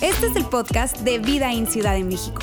[0.00, 2.42] Este es el podcast de Vida en Ciudad de México.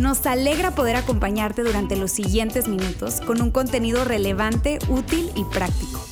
[0.00, 6.04] Nos alegra poder acompañarte durante los siguientes minutos con un contenido relevante, útil y práctico.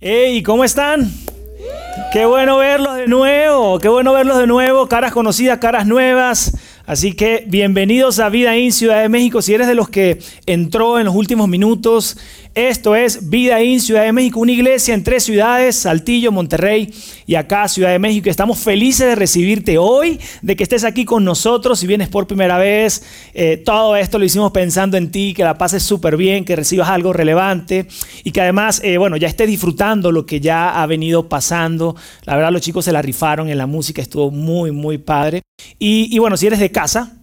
[0.00, 0.42] ¡Hey!
[0.42, 1.10] ¿Cómo están?
[2.12, 6.52] Qué bueno verlos de nuevo, qué bueno verlos de nuevo, caras conocidas, caras nuevas.
[6.84, 9.40] Así que bienvenidos a Vida en Ciudad de México.
[9.40, 12.18] Si eres de los que entró en los últimos minutos,
[12.54, 16.92] esto es Vida en Ciudad de México, una iglesia en tres ciudades, Saltillo, Monterrey
[17.26, 18.28] y acá Ciudad de México.
[18.28, 21.78] Estamos felices de recibirte hoy, de que estés aquí con nosotros.
[21.78, 23.02] Si vienes por primera vez,
[23.32, 26.88] eh, todo esto lo hicimos pensando en ti, que la pases súper bien, que recibas
[26.88, 27.86] algo relevante
[28.22, 31.96] y que además, eh, bueno, ya estés disfrutando lo que ya ha venido pasando.
[32.24, 35.42] La verdad, los chicos se la rifaron en la música, estuvo muy, muy padre.
[35.78, 37.21] y, y bueno, si eres de casa,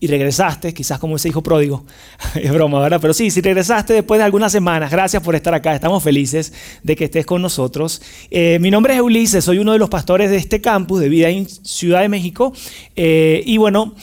[0.00, 1.84] y regresaste, quizás como ese hijo pródigo,
[2.34, 2.98] es broma, ¿verdad?
[3.00, 6.52] Pero sí, si regresaste después de algunas semanas, gracias por estar acá, estamos felices
[6.82, 8.00] de que estés con nosotros.
[8.30, 11.28] Eh, mi nombre es Ulises, soy uno de los pastores de este campus de Vida
[11.28, 12.54] en Ciudad de México
[12.96, 13.94] eh, y bueno,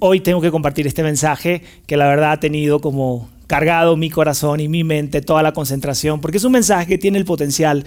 [0.00, 4.60] hoy tengo que compartir este mensaje que la verdad ha tenido como cargado mi corazón
[4.60, 7.84] y mi mente toda la concentración, porque es un mensaje que tiene el potencial,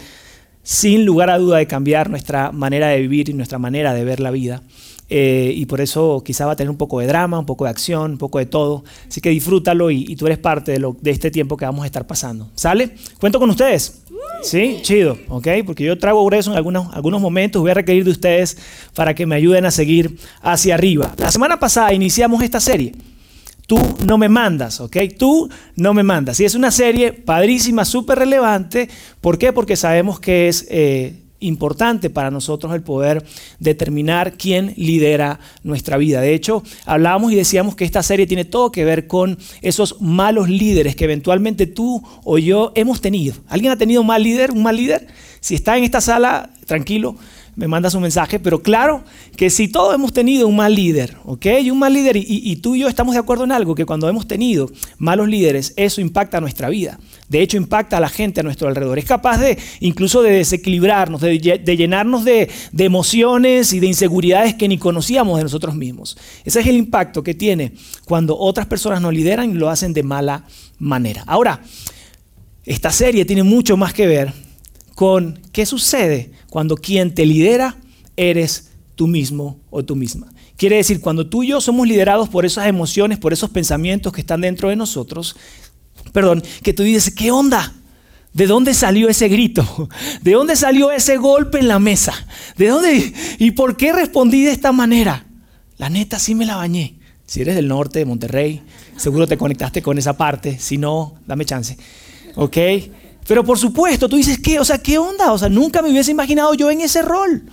[0.64, 4.20] sin lugar a duda, de cambiar nuestra manera de vivir y nuestra manera de ver
[4.20, 4.62] la vida.
[5.10, 7.70] Eh, y por eso quizá va a tener un poco de drama, un poco de
[7.70, 8.84] acción, un poco de todo.
[9.08, 11.86] Así que disfrútalo y, tú eres parte de, lo, de este tiempo que vamos a
[11.86, 12.50] estar pasando.
[12.56, 12.96] ¿Sale?
[13.20, 14.02] Cuento con ustedes.
[14.44, 14.80] ¿Sí?
[14.82, 15.48] Chido, ¿ok?
[15.66, 18.58] Porque yo traigo grueso en algunos, algunos momentos, voy a requerir de ustedes
[18.94, 21.14] para que me ayuden a seguir hacia arriba.
[21.18, 22.94] La semana pasada iniciamos esta serie.
[23.66, 24.98] Tú no me mandas, ¿ok?
[25.18, 26.40] Tú no me mandas.
[26.40, 28.90] Y es una serie padrísima, súper relevante.
[29.20, 29.54] ¿Por qué?
[29.54, 30.68] Porque sabemos que es...
[30.70, 33.24] Eh, importante para nosotros el poder
[33.60, 36.22] determinar quién lidera nuestra vida.
[36.22, 40.50] De hecho, hablábamos y decíamos que esta serie tiene todo que ver con esos malos
[40.50, 43.36] líderes que eventualmente tú o yo hemos tenido.
[43.48, 44.52] ¿Alguien ha tenido un mal líder?
[44.52, 45.08] ¿Un mal líder?
[45.40, 47.16] Si está en esta sala, tranquilo,
[47.58, 49.04] me mandas un mensaje, pero claro
[49.36, 51.48] que si todos hemos tenido un mal líder, ¿ok?
[51.64, 54.08] Y un mal líder, y, tú y yo estamos de acuerdo en algo, que cuando
[54.08, 54.70] hemos tenido
[55.00, 57.00] malos líderes, eso impacta nuestra vida.
[57.30, 59.00] De hecho, impacta a la gente a nuestro alrededor.
[59.00, 64.68] Es capaz de incluso de desequilibrarnos, de, llenarnos de, de emociones y de inseguridades que
[64.68, 66.16] ni conocíamos de nosotros mismos.
[66.46, 67.74] Ese es el impacto que tiene
[68.06, 70.44] cuando otras personas nos lideran y lo hacen de mala
[70.78, 71.24] manera.
[71.26, 71.62] Ahora,
[72.66, 74.47] esta serie tiene mucho más que ver
[74.98, 77.78] con qué sucede cuando quien te lidera
[78.16, 80.34] eres tú mismo o tú misma.
[80.56, 84.22] Quiere decir, cuando tú y yo somos liderados por esas emociones, por esos pensamientos que
[84.22, 85.36] están dentro de nosotros,
[86.14, 87.76] perdón, que tú dices, ¿qué onda?
[88.34, 89.88] ¿De dónde salió ese grito?
[90.24, 92.16] ¿De dónde salió ese golpe en la mesa?
[92.58, 93.14] ¿De dónde?
[93.38, 95.28] ¿Y por qué respondí de esta manera?
[95.78, 96.96] La neta, sí me la bañé.
[97.28, 98.64] Si eres del norte, de Monterrey,
[98.96, 100.58] seguro te conectaste con esa parte.
[100.58, 101.78] Si no, dame chance.
[102.36, 102.58] ¿Ok?
[103.28, 104.60] Pero por supuesto, tú dices, ¿qué?
[104.60, 105.34] O sea, ¿qué onda?
[105.34, 107.44] O sea, nunca me hubiese imaginado yo en ese rol.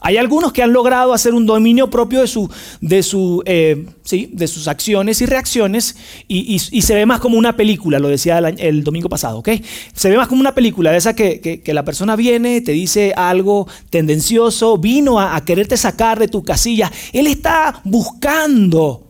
[0.00, 2.48] Hay algunos que han logrado hacer un dominio propio de, su,
[2.80, 4.30] de, su, eh, ¿sí?
[4.32, 5.96] de sus acciones y reacciones
[6.28, 9.48] y, se ve más como una película, lo decía el, domingo pasado, ¿ok?
[9.92, 13.66] Se ve más como una película de esa que, la persona viene, te dice algo
[13.90, 16.92] tendencioso, vino a, a quererte sacar de tu casilla.
[17.12, 19.04] Él está buscando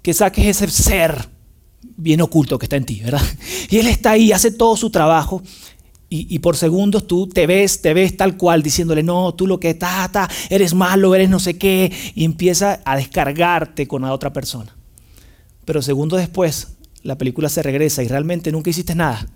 [0.00, 1.31] que saques ese ser
[1.82, 3.22] bien oculto que está en ti, ¿verdad?
[3.70, 5.42] Y Él está ahí, hace todo su trabajo.
[6.14, 9.70] Y, por segundos tú te ves, te ves tal cual, diciéndole, no, tú lo que
[9.70, 10.10] estás,
[10.50, 14.76] eres malo, eres no sé qué, y empieza a descargarte con la otra persona.
[15.64, 19.26] Pero segundos después, la película se regresa y realmente nunca hiciste nada.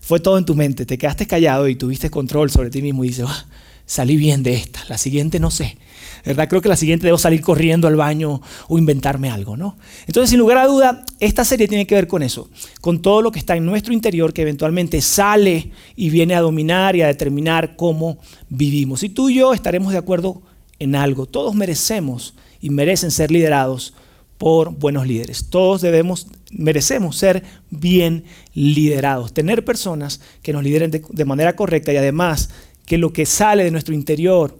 [0.00, 3.08] Fue todo en tu mente, te quedaste callado y tuviste control sobre ti mismo y
[3.08, 3.46] dices, ah,
[3.86, 5.78] salí bien de esta, la siguiente no sé.
[6.26, 6.48] ¿verdad?
[6.48, 9.78] Creo que la siguiente debo salir corriendo al baño o inventarme algo, ¿no?
[10.08, 13.30] Entonces, sin lugar a duda, esta serie tiene que ver con eso, con todo lo
[13.30, 17.76] que está en nuestro interior que eventualmente sale y viene a dominar y a determinar
[17.76, 19.04] cómo vivimos.
[19.04, 20.42] Y tú y yo estaremos de acuerdo
[20.80, 21.26] en algo.
[21.26, 23.94] Todos merecemos y merecen ser liderados
[24.36, 25.48] por buenos líderes.
[25.48, 31.92] Todos debemos, merecemos ser bien liderados, tener personas que nos lideren de, de manera correcta
[31.92, 32.50] y además
[32.86, 34.56] que lo que sale de nuestro interior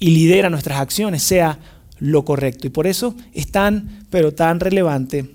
[0.00, 1.58] y lidera nuestras acciones sea
[1.98, 2.66] lo correcto.
[2.66, 5.30] Y por eso es tan, pero tan relevante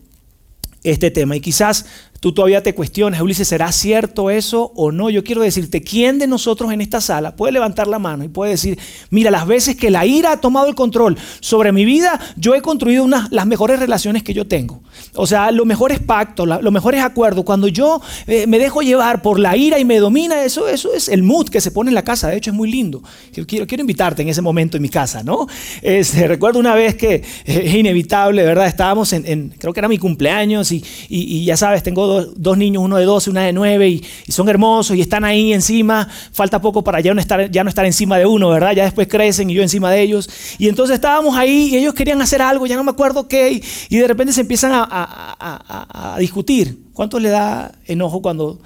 [0.84, 1.36] este tema.
[1.36, 1.86] Y quizás
[2.20, 5.10] Tú todavía te cuestionas, Ulises, ¿será cierto eso o no?
[5.10, 8.52] Yo quiero decirte, ¿quién de nosotros en esta sala puede levantar la mano y puede
[8.52, 8.78] decir,
[9.10, 12.62] mira, las veces que la ira ha tomado el control sobre mi vida, yo he
[12.62, 14.82] construido unas, las mejores relaciones que yo tengo?
[15.14, 17.46] O sea, los mejores pactos, los mejores acuerdos.
[17.46, 21.08] Cuando yo eh, me dejo llevar por la ira y me domina, eso, eso es
[21.08, 22.28] el mood que se pone en la casa.
[22.28, 23.02] De hecho, es muy lindo.
[23.34, 25.48] Yo quiero, invitarte en ese momento en mi casa, ¿no?
[25.82, 28.68] Este, recuerdo una vez que es inevitable, ¿verdad?
[28.68, 32.98] Estábamos en, creo que era mi cumpleaños y, y ya sabes, tengo dos, niños, uno
[32.98, 36.08] de 12, una de 9, y, son hermosos y están ahí encima.
[36.32, 38.74] Falta poco para ya no, estar, ya no estar encima de uno, ¿verdad?
[38.74, 40.30] Ya después crecen y yo encima de ellos.
[40.58, 43.98] Y entonces estábamos ahí y ellos querían hacer algo, ya no me acuerdo qué, y,
[43.98, 46.90] de repente se empiezan a, discutir.
[46.94, 48.60] ¿Cuánto le da enojo cuando...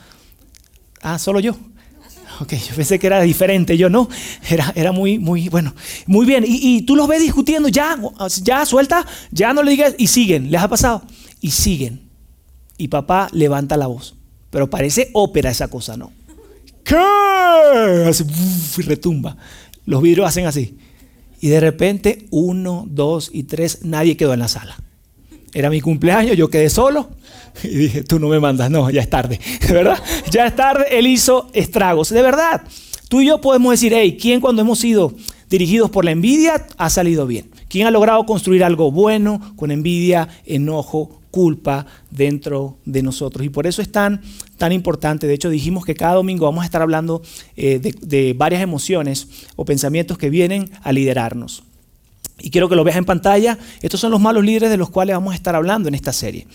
[1.01, 1.55] Ah, solo yo.
[2.41, 4.09] Ok, yo pensé que era diferente, yo no.
[4.49, 5.73] Era, era muy, muy, bueno.
[6.07, 7.95] Muy bien, y, y, tú los ves discutiendo, ya,
[8.41, 11.03] ya, suelta, ya no le digas, y siguen, ¿les ha pasado?
[11.41, 12.12] Y siguen
[12.77, 14.15] y papá levanta la voz.
[14.49, 16.11] Pero parece ópera esa cosa, ¿no?
[16.83, 16.95] ¿Qué?
[18.07, 18.23] Así,
[18.77, 19.37] y retumba.
[19.85, 20.77] Los vidrios hacen así.
[21.41, 24.77] Y de repente, uno, dos y tres, nadie quedó en la sala.
[25.53, 27.09] Era mi cumpleaños, yo quedé solo.
[27.63, 29.39] Y dije, tú no me mandas, no, ya es tarde.
[29.69, 29.99] ¿Verdad?
[30.31, 32.09] Ya es tarde, él hizo estragos.
[32.09, 32.63] De verdad,
[33.09, 35.13] tú y yo podemos decir, hey, ¿quién cuando hemos sido
[35.49, 37.51] dirigidos por la envidia ha salido bien?
[37.67, 43.43] ¿Quién ha logrado construir algo bueno con envidia, enojo, culpa dentro de nosotros.
[43.43, 44.21] Y por eso es tan,
[44.59, 45.25] tan importante.
[45.25, 47.23] De hecho, dijimos que cada domingo vamos a estar hablando
[47.57, 51.63] eh, de, varias emociones o pensamientos que vienen a liderarnos.
[52.37, 53.57] Y quiero que lo veas en pantalla.
[53.81, 56.45] Estos son los malos líderes de los cuales vamos a estar hablando en esta serie.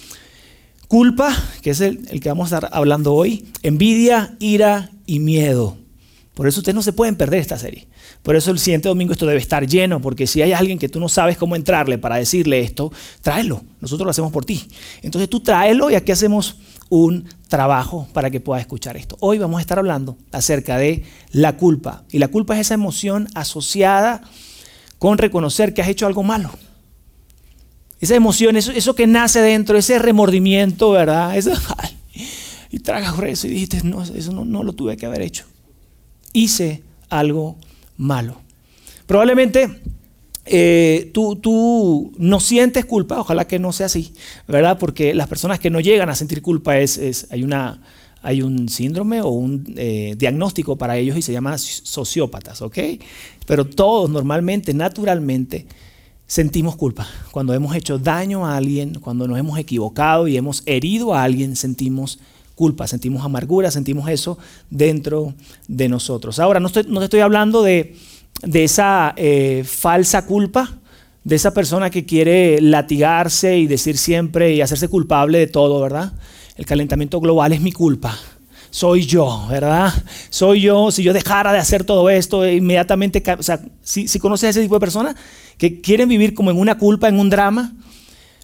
[0.87, 3.47] Culpa, que es el, el que vamos a estar hablando hoy.
[3.65, 5.77] Envidia, ira y miedo.
[6.39, 7.89] Por eso ustedes no se pueden perder esta serie.
[8.23, 11.01] Por eso el siguiente domingo esto debe estar lleno, porque si hay alguien que tú
[11.01, 12.93] no sabes cómo entrarle para decirle esto,
[13.23, 13.65] tráelo.
[13.81, 14.69] Nosotros lo hacemos por ti.
[15.03, 16.55] Entonces tú tráelo y aquí hacemos
[16.91, 19.17] un trabajo para que pueda escuchar esto.
[19.19, 21.03] Hoy vamos a estar hablando acerca de
[21.33, 22.05] la culpa.
[22.13, 24.23] Y la culpa es esa emoción asociada
[25.01, 26.53] con reconocer que has hecho algo malo.
[27.99, 31.37] Esa emoción, eso, que nace dentro, ese remordimiento, ¿verdad?
[31.37, 31.51] Eso,
[32.71, 35.45] y tragas eso y dijiste, no, eso no, no lo tuve que haber hecho.
[36.39, 37.57] Hice algo
[37.97, 38.37] malo.
[39.07, 39.81] Probablemente
[40.47, 44.13] eh, tú, tú, no sientes culpa, ojalá que no sea así,
[44.47, 44.79] ¿verdad?
[44.79, 47.83] Porque las personas que no llegan a sentir culpa es, hay, una,
[48.23, 52.79] hay un síndrome o un eh, diagnóstico para ellos y se llama sociópatas, ¿ok?
[53.47, 55.67] Pero todos normalmente, naturalmente,
[56.29, 57.09] sentimos culpa.
[57.33, 61.57] Cuando hemos hecho daño a alguien, cuando nos hemos equivocado y hemos herido a alguien,
[61.57, 62.38] sentimos culpa,
[62.87, 64.39] sentimos amargura, sentimos eso
[64.71, 65.35] dentro
[65.69, 66.39] de nosotros.
[66.39, 67.95] Ahora, no, te estoy hablando de,
[68.53, 70.79] esa eh, falsa culpa,
[71.25, 76.13] de esa persona que quiere latigarse y decir siempre y hacerse culpable de todo, ¿verdad?
[76.57, 78.19] El calentamiento global es mi culpa.
[78.71, 79.93] Soy yo, ¿verdad?
[80.31, 80.91] Soy yo.
[80.91, 84.63] Si yo dejara de hacer todo esto, inmediatamente, o sea, si, si conoces a ese
[84.63, 85.17] tipo de personas
[85.57, 87.73] que quieren vivir como en una culpa, en un drama,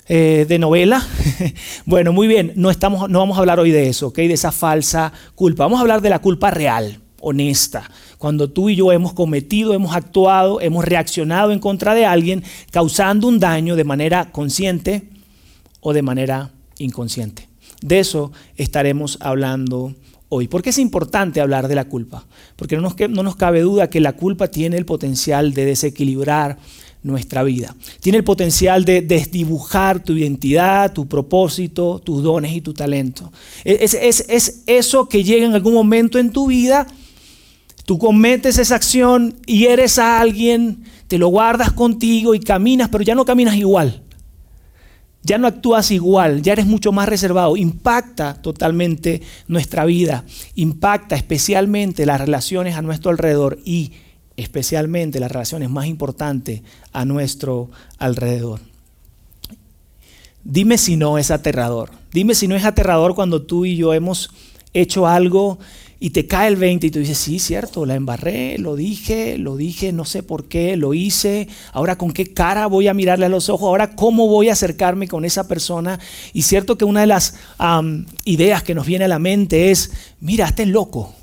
[0.06, 1.06] eh, de novela.
[1.86, 4.16] bueno, muy bien, no, estamos, no vamos a hablar hoy de eso, ¿ok?
[4.16, 5.64] De esa falsa culpa.
[5.64, 7.90] Vamos a hablar de la culpa real, honesta.
[8.18, 13.28] Cuando tú y yo hemos cometido, hemos actuado, hemos reaccionado en contra de alguien, causando
[13.28, 15.08] un daño de manera consciente
[15.80, 17.48] o de manera inconsciente.
[17.80, 19.94] De eso estaremos hablando
[20.28, 20.48] hoy.
[20.48, 22.26] ¿Por qué es importante hablar de la culpa?
[22.56, 26.58] Porque no nos, no nos cabe duda que la culpa tiene el potencial de desequilibrar
[27.04, 27.76] nuestra vida.
[28.00, 33.30] Tiene el potencial de desdibujar tu identidad, tu propósito, tus dones y tu talento.
[33.62, 36.86] Es, es, eso que llega en algún momento en tu vida,
[37.84, 43.04] tú cometes esa acción y eres a alguien, te lo guardas contigo y caminas, pero
[43.04, 44.00] ya no caminas igual.
[45.22, 47.56] Ya no actúas igual, ya eres mucho más reservado.
[47.56, 53.92] Impacta totalmente nuestra vida, impacta especialmente las relaciones a nuestro alrededor y
[54.36, 56.62] especialmente las relaciones más importantes
[56.92, 58.60] a nuestro alrededor.
[60.42, 61.90] Dime si no es aterrador.
[62.12, 64.30] Dime si no es aterrador cuando tú y yo hemos
[64.74, 65.58] hecho algo
[66.00, 69.56] y te cae el 20 y tú dices, sí, cierto, la embarré, lo dije, lo
[69.56, 73.30] dije, no sé por qué, lo hice, ahora con qué cara voy a mirarle a
[73.30, 75.98] los ojos, ahora cómo voy a acercarme con esa persona.
[76.34, 77.36] Y cierto que una de las
[78.26, 81.14] ideas que nos viene a la mente es, mira, este loco,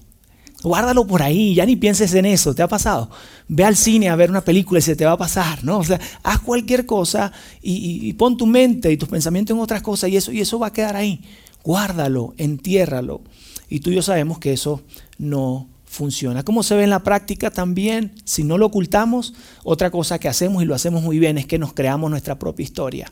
[0.64, 3.10] Guárdalo por ahí, ya ni pienses en eso, ¿te ha pasado?
[3.48, 5.80] Ve al cine a ver una película y se te va a pasar, ¿no?
[5.80, 10.10] O sea, haz cualquier cosa y, pon tu mente y tus pensamientos en otras cosas
[10.12, 11.22] y eso, y eso va a quedar ahí.
[11.64, 13.22] Guárdalo, entiérralo.
[13.70, 14.82] Y tú y yo sabemos que eso
[15.18, 16.44] no funciona.
[16.44, 20.62] Como se ve en la práctica también, si no lo ocultamos, otra cosa que hacemos
[20.62, 23.12] y lo hacemos muy bien es que nos creamos nuestra propia historia.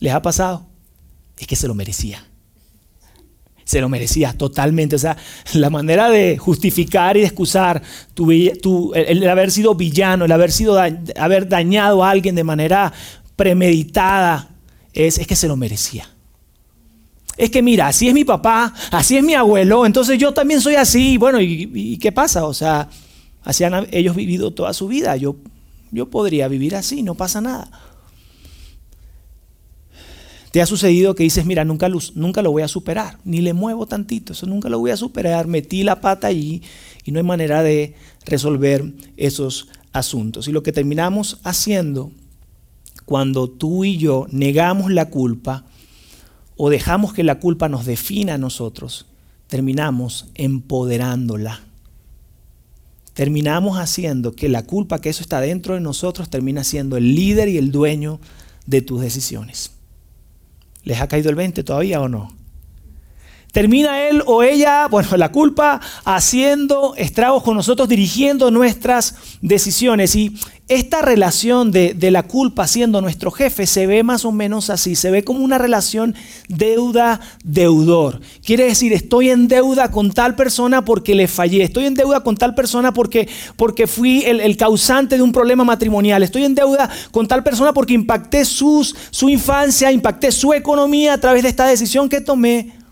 [0.00, 0.66] ¿Les ha pasado?
[1.38, 2.24] Es que se lo merecía.
[3.64, 4.96] Se lo merecía totalmente.
[4.96, 5.16] O sea,
[5.54, 8.30] la manera de justificar y de excusar tu,
[8.94, 12.92] el, haber sido villano, el haber, sido, haber dañado a alguien de manera
[13.36, 14.50] premeditada,
[14.92, 16.08] es, es que se lo merecía.
[17.36, 20.76] Es que mira, así es mi papá, así es mi abuelo, entonces yo también soy
[20.76, 21.18] así.
[21.18, 22.46] Bueno, ¿y, qué pasa?
[22.46, 22.88] O sea,
[23.42, 25.16] así han ellos vivido toda su vida.
[25.16, 25.36] Yo,
[25.90, 27.68] yo podría vivir así, no pasa nada.
[30.54, 33.86] ¿Te ha sucedido que dices, mira, nunca nunca lo voy a superar, ni le muevo
[33.86, 36.62] tantito, eso nunca lo voy a superar, metí la pata allí
[37.04, 40.46] y no hay manera de resolver esos asuntos?
[40.46, 42.12] Y lo que terminamos haciendo
[43.04, 45.64] cuando tú y yo negamos la culpa
[46.56, 49.06] o dejamos que la culpa nos defina a nosotros,
[49.48, 51.62] terminamos empoderándola.
[53.12, 57.48] Terminamos haciendo que la culpa, que eso está dentro de nosotros, termina siendo el líder
[57.48, 58.20] y el dueño
[58.66, 59.73] de tus decisiones.
[60.84, 62.30] ¿Les ha caído el 20 todavía o no?
[63.54, 70.16] Termina él o ella, bueno, la culpa haciendo estragos con nosotros, dirigiendo nuestras decisiones.
[70.16, 74.96] Y esta relación de, la culpa siendo nuestro jefe se ve más o menos así,
[74.96, 76.16] se ve como una relación
[76.48, 78.20] deuda-deudor.
[78.44, 82.36] Quiere decir, estoy en deuda con tal persona porque le fallé, estoy en deuda con
[82.36, 87.28] tal persona porque, porque fui el, causante de un problema matrimonial, estoy en deuda con
[87.28, 88.84] tal persona porque impacté su
[89.28, 92.83] infancia, impacté su economía a través de esta decisión que tomé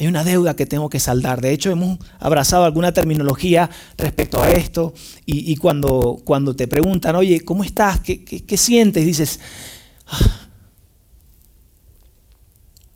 [0.00, 1.42] hay una deuda que tengo que saldar.
[1.42, 4.94] De hecho, hemos abrazado alguna terminología respecto a esto
[5.26, 8.00] y, cuando, cuando te preguntan, oye, ¿cómo estás?
[8.00, 9.04] ¿Qué, sientes?
[9.04, 9.40] Dices,
[10.06, 10.48] ah,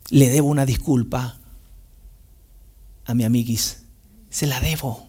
[0.09, 1.37] le debo una disculpa
[3.05, 3.83] a mi amiguis.
[4.31, 5.04] Se la debo.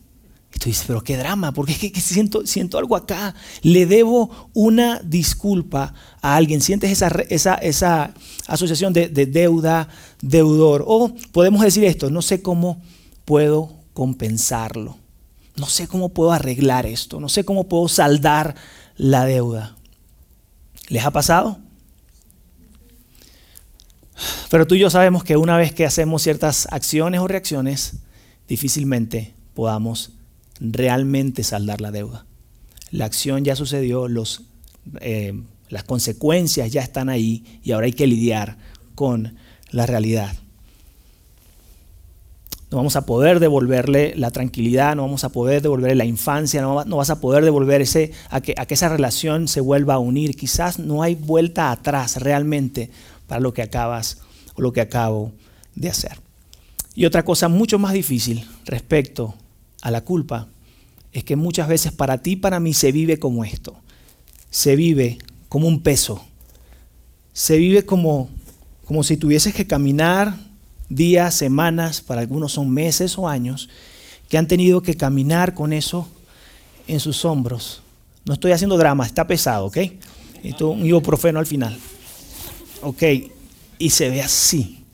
[0.54, 3.34] Y tú dices, pero qué drama, porque es que, siento, siento algo acá.
[3.62, 6.60] Le debo una disculpa a alguien.
[6.60, 8.14] Sientes esa, esa, esa
[8.46, 9.88] asociación de, deuda,
[10.22, 10.84] deudor.
[10.86, 12.80] O podemos decir esto, no sé cómo
[13.24, 14.96] puedo compensarlo.
[15.56, 17.20] No sé cómo puedo arreglar esto.
[17.20, 18.54] No sé cómo puedo saldar
[18.96, 19.76] la deuda.
[20.88, 21.58] ¿Les ha pasado?
[24.50, 27.96] Pero tú y yo sabemos que una vez que hacemos ciertas acciones o reacciones,
[28.48, 30.12] difícilmente podamos
[30.60, 32.26] realmente saldar la deuda.
[32.90, 34.42] La acción ya sucedió, los
[35.00, 35.34] eh,
[35.68, 38.56] las consecuencias ya están ahí y ahora hay que lidiar
[38.94, 39.36] con
[39.70, 40.34] la realidad.
[42.70, 46.74] No vamos a poder devolverle la tranquilidad, no vamos a poder devolverle la infancia, no,
[46.74, 50.36] vas a poder devolver ese, a, que, a que esa relación se vuelva a unir.
[50.36, 52.90] Quizás no hay vuelta atrás realmente
[53.26, 54.18] para lo que acabas
[54.54, 55.32] o lo que acabo
[55.74, 56.18] de hacer.
[56.94, 59.34] Y otra cosa mucho más difícil respecto
[59.82, 60.48] a la culpa
[61.12, 63.74] es que muchas veces para ti y para mí se vive como esto.
[64.50, 65.18] Se vive
[65.48, 66.22] como un peso.
[67.32, 68.28] Se vive como,
[68.84, 70.34] como si tuvieses que caminar
[70.88, 73.68] días, semanas, para algunos son meses o años,
[74.28, 76.08] que han tenido que caminar con eso
[76.86, 77.82] en sus hombros.
[78.24, 79.78] No estoy haciendo drama, está pesado, ¿ok?
[80.42, 81.76] Esto un ibuprofeno al final.
[82.82, 83.02] Ok,
[83.78, 84.84] y se ve así.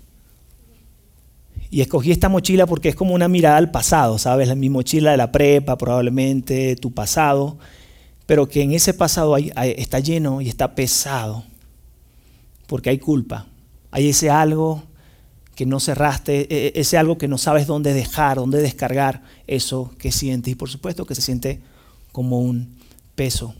[1.73, 4.55] Y escogí esta mochila porque es como una mirada al pasado, ¿sabes?
[4.57, 7.59] Mi mochila de la prepa, probablemente tu pasado
[8.27, 11.45] pero que en ese pasado está lleno y está pesado,
[12.67, 13.47] porque hay culpa,
[13.91, 14.83] hay ese algo
[15.55, 19.93] que no cerraste, e, e, ese algo que no sabes dónde dejar, dónde descargar eso
[19.99, 20.51] que sientes.
[20.51, 21.61] Y por supuesto que se siente
[22.11, 22.75] como un
[23.15, 23.55] peso.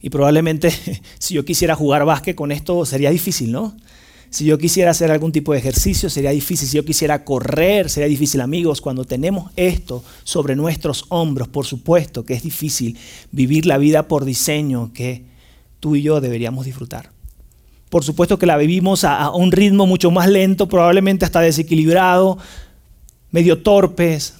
[0.00, 0.72] Y probablemente
[1.20, 3.76] si yo quisiera jugar básquet con esto sería difícil, ¿no?
[4.30, 6.68] Si yo quisiera hacer algún tipo de ejercicio sería difícil.
[6.68, 8.40] Si yo quisiera correr sería difícil.
[8.40, 12.96] Amigos, cuando tenemos esto sobre nuestros hombros, por supuesto que es difícil
[13.32, 15.24] vivir la vida por diseño que
[15.80, 17.10] tú y yo deberíamos disfrutar.
[17.88, 22.38] Por supuesto que la vivimos a, un ritmo mucho más lento, probablemente hasta desequilibrado,
[23.32, 24.34] medio torpes,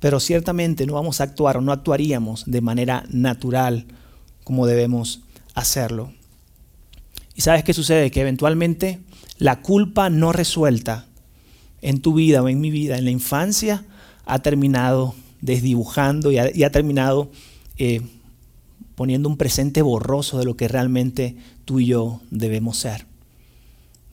[0.00, 3.84] pero ciertamente no vamos a actuar o no actuaríamos de manera natural
[4.42, 5.20] como debemos
[5.54, 6.12] hacerlo.
[7.34, 8.10] ¿Y sabes qué sucede?
[8.10, 9.00] Que eventualmente
[9.38, 11.06] la culpa no resuelta
[11.80, 13.84] en tu vida o en mi vida, en la infancia,
[14.24, 17.30] ha terminado desdibujando y ha, terminado
[17.76, 18.02] eh,
[18.94, 23.06] poniendo un presente borroso de lo que realmente tú y yo debemos ser.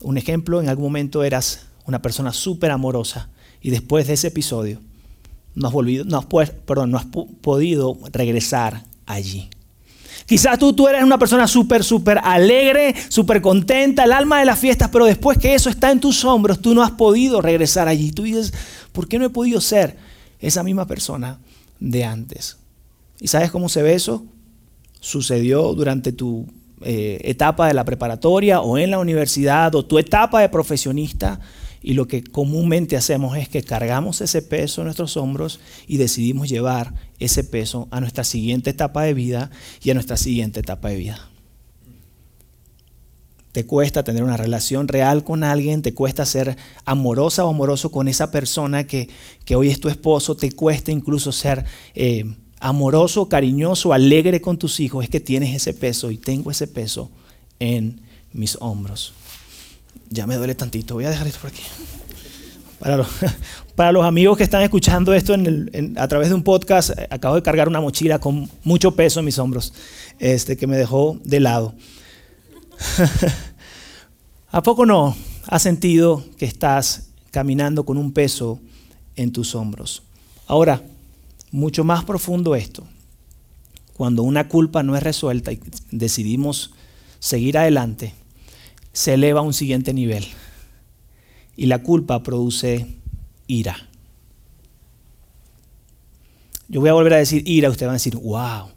[0.01, 3.29] Un ejemplo, en algún momento eras una persona súper amorosa
[3.61, 4.81] y después de ese episodio
[5.55, 6.25] no volvido, no
[6.87, 7.05] no has
[7.41, 9.49] podido regresar allí.
[10.29, 14.59] Quizás tú, tú eres una persona súper, súper alegre, súper contenta, el alma de las
[14.59, 18.11] fiestas, pero después que eso está en tus hombros, tú no has podido regresar allí.
[18.11, 18.53] Tú dices,
[18.91, 19.97] ¿por qué no he podido ser
[20.39, 21.39] esa misma persona
[21.79, 22.57] de antes?
[23.19, 24.23] ¿Y sabes cómo se ve eso?
[24.99, 26.45] Sucedió durante tu
[26.83, 31.39] eh, etapa de la preparatoria o en la universidad o tu etapa de profesionista
[31.81, 36.49] y lo que comúnmente hacemos es que cargamos ese peso en nuestros hombros y decidimos
[36.49, 39.49] llevar ese peso a nuestra siguiente etapa de vida
[39.81, 41.29] y a nuestra siguiente etapa de vida.
[43.51, 46.55] Te cuesta tener una relación real con alguien, te cuesta ser
[46.85, 49.09] amorosa o amoroso con esa persona que,
[49.55, 52.25] hoy es tu esposo, te cuesta incluso ser eh,
[52.59, 57.09] amoroso, cariñoso, alegre con tus hijos, es que tienes ese peso y tengo ese peso
[57.59, 59.13] en mis hombros.
[60.09, 61.61] Ya me duele tantito, voy a dejar esto por aquí.
[62.79, 63.07] Para los,
[63.75, 65.35] para los amigos que están escuchando esto
[65.97, 69.25] a través de un podcast, eh, acabo de cargar una mochila con mucho peso en
[69.25, 69.73] mis hombros,
[70.17, 71.75] este, que me dejó de lado.
[74.51, 75.15] ¿A poco no
[75.47, 78.59] has sentido que estás caminando con un peso
[79.15, 80.03] en tus hombros?
[80.47, 80.81] Ahora,
[81.51, 82.83] mucho más profundo esto.
[83.93, 85.59] Cuando una culpa no es resuelta y
[85.91, 86.71] decidimos
[87.19, 88.13] seguir adelante,
[88.99, 90.25] se eleva a un siguiente nivel.
[91.55, 92.97] Y la culpa produce
[93.47, 93.87] ira.
[96.67, 98.71] Yo voy a volver a decir ira, ustedes van a decir, wow.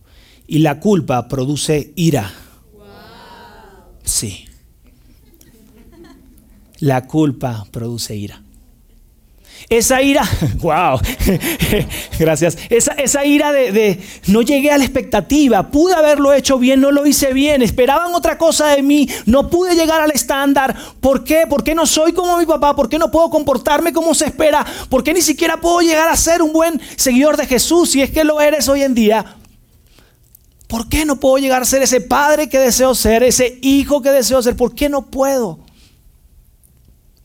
[0.47, 2.33] Y la culpa produce ira.
[4.05, 4.45] Sí.
[6.79, 8.45] La culpa produce ira.
[9.69, 10.23] Esa ira,
[10.59, 11.00] wow,
[12.19, 12.59] gracias.
[12.69, 16.90] Esa, esa ira de, de, no llegué a la expectativa, pude haberlo hecho bien, no
[16.90, 20.76] lo hice bien, esperaban otra cosa de mí, no pude llegar al estándar.
[21.00, 21.47] ¿Por qué?
[21.49, 22.76] ¿Por qué no soy como mi papá?
[22.76, 24.64] ¿Por qué no puedo comportarme como se espera?
[24.88, 28.11] ¿Por qué ni siquiera puedo llegar a ser un buen seguidor de Jesús si es
[28.11, 29.37] que lo eres hoy en día?
[30.66, 34.11] ¿Por qué no puedo llegar a ser ese padre que deseo ser, ese hijo que
[34.11, 34.57] deseo ser?
[34.57, 35.59] ¿Por qué no puedo?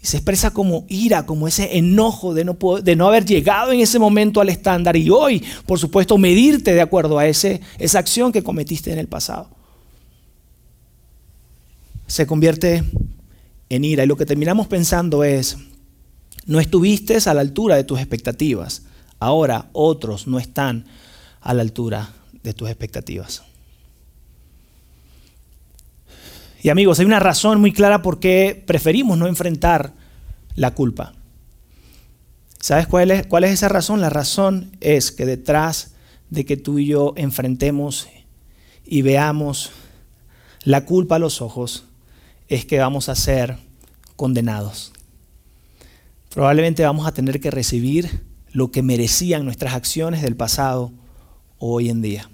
[0.08, 4.48] Se expresa como ira, como ese enojo de no, haber llegado en ese momento al
[4.48, 9.00] estándar y hoy, por supuesto, medirte de acuerdo a ese, esa acción que cometiste en
[9.00, 9.50] el pasado.
[12.08, 12.86] Se convierte
[13.68, 15.58] en ira y lo que terminamos pensando es,
[16.46, 18.84] no estuviste a la altura de tus expectativas,
[19.20, 20.86] ahora otros no están
[21.42, 23.44] a la altura de tus expectativas.
[26.68, 29.94] Y amigos, hay una razón muy clara por qué preferimos no enfrentar
[30.56, 31.14] la culpa.
[32.60, 34.02] ¿Sabes cuál es, cuál es esa razón?
[34.02, 35.94] La razón es que detrás
[36.30, 38.10] de que tú y yo enfrentemos
[38.86, 39.72] y veamos
[40.66, 41.86] la culpa a los ojos,
[42.50, 43.60] es que vamos a ser
[44.18, 44.92] condenados.
[46.28, 50.92] Probablemente vamos a tener que recibir lo que merecían nuestras acciones del pasado
[51.60, 52.30] hoy en día.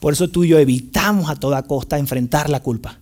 [0.00, 2.99] Por eso tú y yo evitamos a toda costa enfrentar la culpa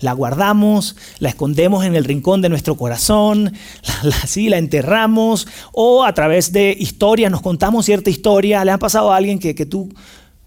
[0.00, 3.52] la guardamos, la escondemos en el rincón de nuestro corazón,
[4.02, 8.64] la, la enterramos, o a través de historias nos contamos cierta historia.
[8.64, 9.92] Le ha pasado a alguien que, que tú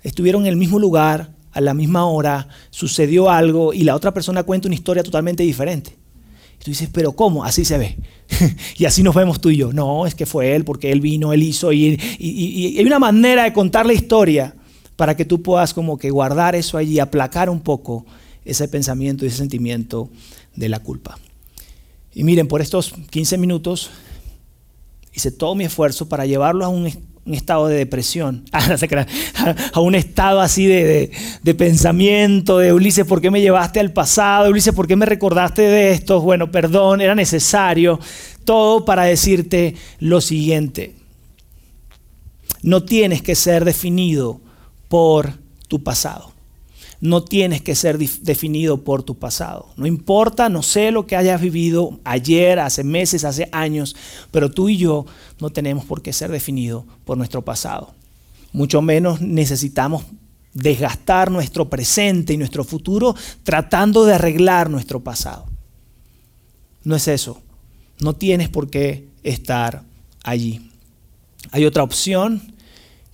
[0.04, 4.44] estuvieron en el mismo lugar, a la misma hora, sucedió algo y la otra persona
[4.44, 5.96] cuenta una historia totalmente diferente.
[6.60, 7.44] Y tú dices, pero ¿cómo?
[7.44, 7.98] Así se ve.
[8.78, 9.72] y así nos vemos tú y yo.
[9.72, 11.72] No, es que fue él, porque él vino, él hizo.
[11.72, 14.56] Y, y, hay una manera de contar la historia
[14.96, 18.06] para que tú puedas como que guardar eso allí, aplacar un poco
[18.46, 20.10] ese pensamiento y ese sentimiento
[20.56, 21.18] de la culpa.
[22.14, 23.90] Y miren, por estos 15 minutos
[25.14, 26.88] hice todo mi esfuerzo para llevarlo a un,
[27.26, 28.44] estado de depresión,
[29.74, 34.50] a un estado así de, de, pensamiento, de Ulises, ¿por qué me llevaste al pasado?
[34.50, 36.20] Ulises, ¿por qué me recordaste de esto?
[36.22, 38.00] Bueno, perdón, era necesario.
[38.44, 40.96] Todo para decirte lo siguiente.
[42.62, 44.42] No tienes que ser definido
[44.90, 45.34] por
[45.68, 46.33] tu pasado
[47.04, 49.68] no tienes que ser definido por tu pasado.
[49.76, 53.94] No importa, no sé lo que hayas vivido ayer, hace meses, hace años,
[54.32, 55.06] pero tú y yo
[55.42, 57.94] no tenemos por qué ser definidos por nuestro pasado.
[58.54, 60.06] Mucho menos necesitamos
[60.54, 65.46] desgastar nuestro presente y nuestro futuro tratando de arreglar nuestro pasado.
[66.86, 67.42] No es eso.
[68.00, 69.84] No tienes por qué estar
[70.24, 70.72] allí.
[71.52, 72.53] Hay otra opción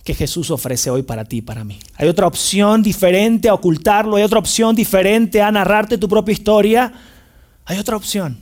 [0.04, 1.78] que Jesús ofrece hoy para ti y para mí.
[1.96, 6.92] Hay otra opción diferente a ocultarlo, hay otra opción diferente a narrarte tu propia historia.
[7.70, 8.36] Hay otra opción.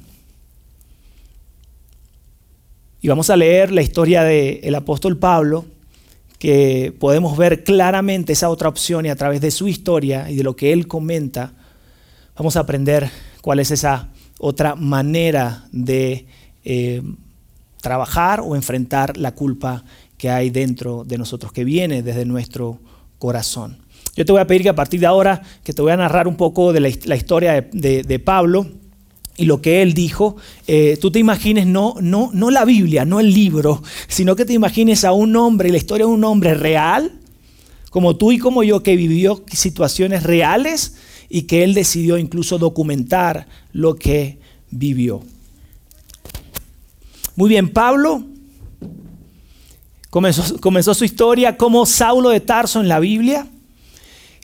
[3.03, 5.67] Y vamos a leer la historia del apóstol Pablo,
[6.39, 10.45] que podemos ver claramente esa otra opción y a través de su historia y de
[10.45, 11.53] lo que él comenta,
[12.37, 13.11] vamos a aprender
[13.43, 16.27] cuál es esa otra manera de
[16.65, 17.03] eh,
[17.83, 19.85] trabajar o enfrentar la culpa
[20.19, 22.81] que hay dentro de nosotros, que viene desde nuestro
[23.19, 23.79] corazón.
[24.17, 26.27] Yo te voy a pedir que a partir de ahora, que te voy a narrar
[26.27, 28.67] un poco de la, historia de, Pablo
[29.37, 33.21] y lo que él dijo, eh, tú te imagines no, no, no la Biblia, no
[33.21, 37.13] el libro, sino que te imagines a un hombre, la historia de un hombre real,
[37.91, 40.97] como tú y como yo, que vivió situaciones reales
[41.29, 45.23] y que él decidió incluso documentar lo que vivió.
[47.37, 48.25] Muy bien, Pablo
[50.11, 53.47] comenzó, su historia como Saulo de Tarso en la Biblia.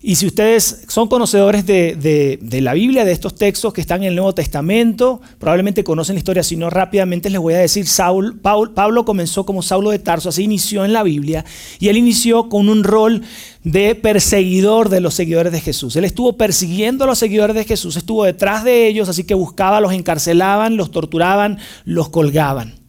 [0.07, 4.17] Y si ustedes son conocedores de, la Biblia, de estos textos que están en el
[4.17, 9.07] Nuevo Testamento, probablemente conocen la historia, si no rápidamente les voy a decir, Saul, Pablo
[9.07, 11.47] comenzó como Saulo de Tarso, así inició en la Biblia,
[11.79, 13.23] y él inició con un rol
[13.63, 15.97] de perseguidor de los seguidores de Jesús.
[15.97, 19.81] Él estuvo persiguiendo a los seguidores de Jesús, estuvo detrás de ellos, así que buscaba,
[19.81, 22.84] los encarcelaban, los torturaban, los colgaban.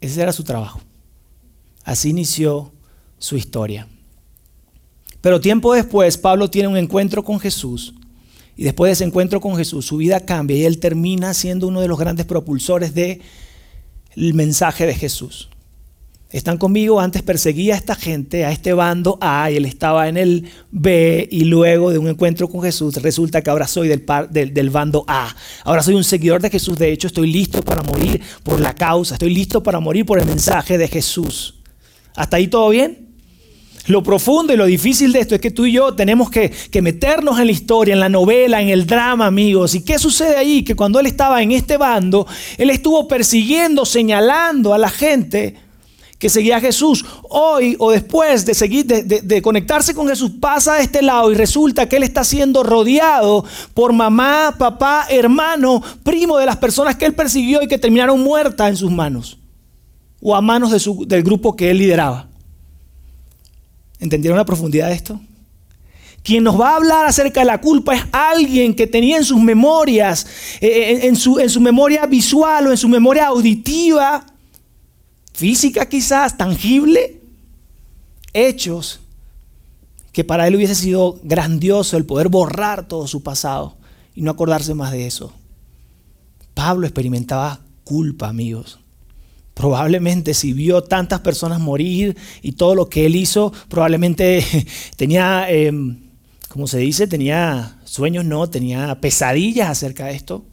[0.00, 0.80] Ese era su trabajo.
[1.84, 2.72] Así inició
[3.18, 3.86] su historia.
[5.20, 7.94] Pero tiempo después, Pablo tiene un encuentro con Jesús.
[8.56, 11.80] Y después de ese encuentro con Jesús, su vida cambia y él termina siendo uno
[11.80, 13.20] de los grandes propulsores del
[14.14, 15.50] mensaje de Jesús.
[16.36, 20.18] Están conmigo, antes perseguía a esta gente, a este bando A, y él estaba en
[20.18, 24.52] el B, y luego de un encuentro con Jesús, resulta que ahora soy del, del,
[24.52, 25.34] del, bando A.
[25.64, 29.14] Ahora soy un seguidor de Jesús, de hecho estoy listo para morir por la causa,
[29.14, 31.54] estoy listo para morir por el mensaje de Jesús.
[32.14, 33.06] ¿Hasta ahí todo bien?
[33.86, 37.40] Lo profundo y lo difícil de esto es que tú y yo tenemos que, meternos
[37.40, 39.74] en la historia, en la novela, en el drama, amigos.
[39.74, 40.62] ¿Y qué sucede ahí?
[40.64, 42.26] Que cuando él estaba en este bando,
[42.58, 45.64] él estuvo persiguiendo, señalando a la gente
[46.18, 47.04] que seguía a Jesús.
[47.28, 51.88] Hoy o después de seguir, de, conectarse con Jesús, pasa a este lado y resulta
[51.88, 57.14] que él está siendo rodeado por mamá, papá, hermano, primo de las personas que él
[57.14, 59.38] persiguió y que terminaron muertas en sus manos
[60.22, 60.70] o a manos
[61.06, 62.28] del grupo que él lideraba.
[63.98, 65.20] ¿Entendieron la profundidad de esto?
[66.22, 69.40] Quien nos va a hablar acerca de la culpa es alguien que tenía en sus
[69.40, 70.26] memorias,
[70.60, 74.26] eh, en, su, en su memoria visual o en su memoria auditiva,
[75.36, 77.20] física quizás, tangible,
[78.32, 79.00] hechos
[80.10, 83.76] que para él hubiese sido grandioso el poder borrar todo su pasado
[84.14, 85.34] y no acordarse más de eso.
[86.54, 88.78] Pablo experimentaba culpa, amigos.
[89.52, 94.42] Probablemente si vio tantas personas morir y todo lo que él hizo, probablemente
[94.96, 95.98] tenía, em,
[96.48, 100.46] como se dice, tenía sueños, no, tenía pesadillas acerca de esto.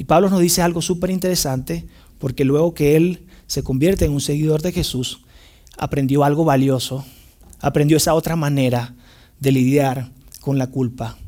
[0.00, 1.84] Y Pablo nos dice algo súper interesante,
[2.18, 5.20] porque luego que él se convierte en un seguidor de Jesús,
[5.76, 7.04] aprendió algo valioso,
[7.60, 8.94] aprendió esa otra manera
[9.40, 10.10] de lidiar
[10.40, 11.18] con la culpa.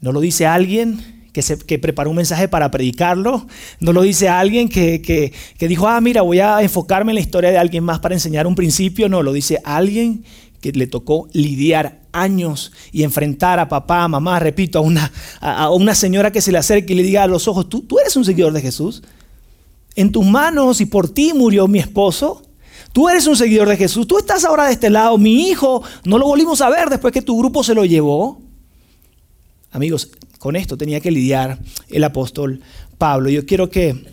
[0.00, 3.46] No lo dice alguien que, se, preparó un mensaje para predicarlo.
[3.78, 7.52] No lo dice alguien que, que, dijo, ah, mira, voy a enfocarme en la historia
[7.52, 9.08] de alguien más para enseñar un principio.
[9.08, 10.24] No, lo dice alguien
[10.60, 15.70] que le tocó lidiar años y enfrentar a papá, a mamá, repito, a una, a,
[15.70, 18.16] una señora que se le acerque y le diga a los ojos, ¿tú, tú eres
[18.16, 19.02] un seguidor de Jesús.
[19.94, 22.42] En tus manos y por ti murió mi esposo.
[22.92, 24.06] Tú eres un seguidor de Jesús.
[24.06, 25.18] Tú estás ahora de este lado.
[25.18, 28.40] Mi hijo no lo volvimos a ver después que tu grupo se lo llevó.
[29.70, 32.60] Amigos, con esto tenía que lidiar el apóstol
[32.98, 33.30] Pablo.
[33.30, 34.04] Yo quiero que,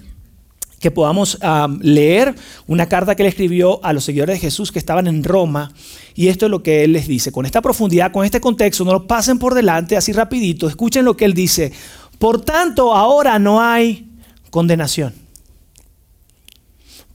[0.80, 1.38] que podamos
[1.82, 2.36] leer
[2.68, 5.72] una carta que le escribió a los seguidores de Jesús que estaban en Roma.
[6.16, 7.32] Y esto es lo que él les dice.
[7.32, 10.68] Con esta profundidad, con este contexto, no lo pasen por delante así rapidito.
[10.68, 11.72] Escuchen lo que él dice.
[12.18, 14.10] Por tanto, ahora no hay
[14.50, 15.14] condenación.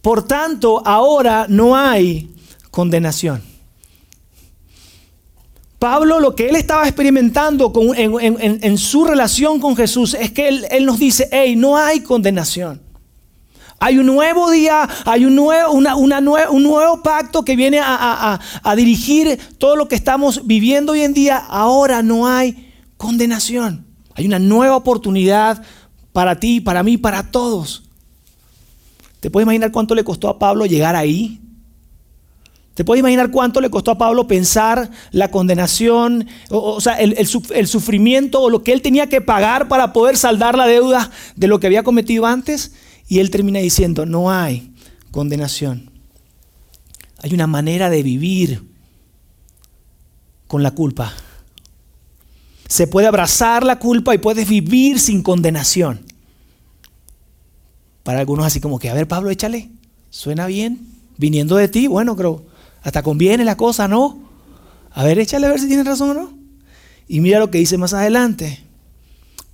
[0.00, 2.30] Por tanto, ahora no hay
[2.70, 3.42] condenación.
[5.78, 10.98] Pablo lo que él estaba experimentando en, su relación con Jesús es que él, nos
[10.98, 12.83] dice, hey, no hay condenación.
[13.80, 18.38] Hay un nuevo día, hay un nuevo, un nuevo pacto que viene a,
[18.76, 21.36] dirigir todo lo que estamos viviendo hoy en día.
[21.36, 23.86] Ahora no hay condenación.
[24.14, 25.62] Hay una nueva oportunidad
[26.12, 27.82] para ti, para mí, para todos.
[29.20, 31.40] ¿Te puedes imaginar cuánto le costó a Pablo llegar ahí?
[32.74, 37.68] ¿Te puedes imaginar cuánto le costó a Pablo pensar la condenación, o, sea, el, el,
[37.68, 41.60] sufrimiento o lo que él tenía que pagar para poder saldar la deuda de lo
[41.60, 42.72] que había cometido antes?
[43.08, 44.72] Y él termina diciendo, no hay
[45.10, 45.90] condenación.
[47.18, 48.62] Hay una manera de vivir
[50.46, 51.12] con la culpa.
[52.68, 56.00] Se puede abrazar la culpa y puedes vivir sin condenación.
[58.02, 59.70] Para algunos así como que, a ver Pablo, échale,
[60.10, 60.86] suena bien,
[61.16, 62.44] viniendo de ti, bueno, creo
[62.84, 64.18] hasta conviene la cosa, ¿no?
[64.92, 66.38] A ver, échale a ver si tiene razón o no.
[67.08, 68.62] Y mira lo que dice más adelante.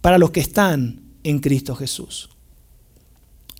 [0.00, 2.29] Para los que están en Cristo Jesús.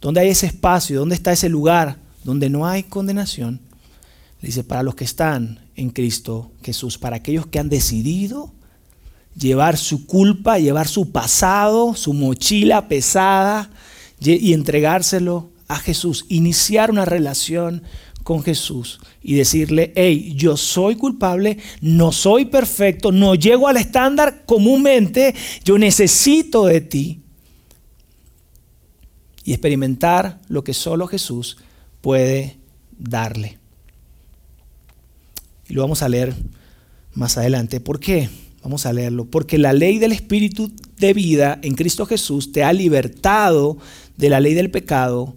[0.00, 0.98] ¿Dónde hay ese espacio?
[0.98, 3.60] ¿Dónde está ese lugar donde no hay condenación?
[4.40, 8.52] Dice, para los que están en Cristo Jesús, para aquellos que han decidido
[9.36, 13.70] llevar su culpa, llevar su pasado, su mochila pesada
[14.18, 17.82] y entregárselo a Jesús, iniciar una relación
[18.22, 24.44] con Jesús y decirle, hey, yo soy culpable, no soy perfecto, no llego al estándar
[24.46, 25.34] comúnmente,
[25.64, 27.22] yo necesito de ti.
[29.44, 31.57] Y experimentar lo que solo Jesús
[32.00, 32.57] puede
[32.98, 33.59] darle.
[35.68, 36.35] Y lo vamos a leer
[37.14, 37.81] más adelante.
[37.81, 38.29] ¿Por qué?
[38.62, 39.24] Vamos a leerlo.
[39.24, 43.79] Porque la ley del Espíritu de vida en Cristo Jesús te ha libertado
[44.16, 45.37] de la ley del pecado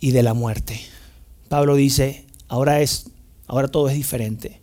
[0.00, 0.80] y de la muerte.
[1.48, 3.10] Pablo dice, ahora es
[3.46, 4.60] ahora todo es diferente.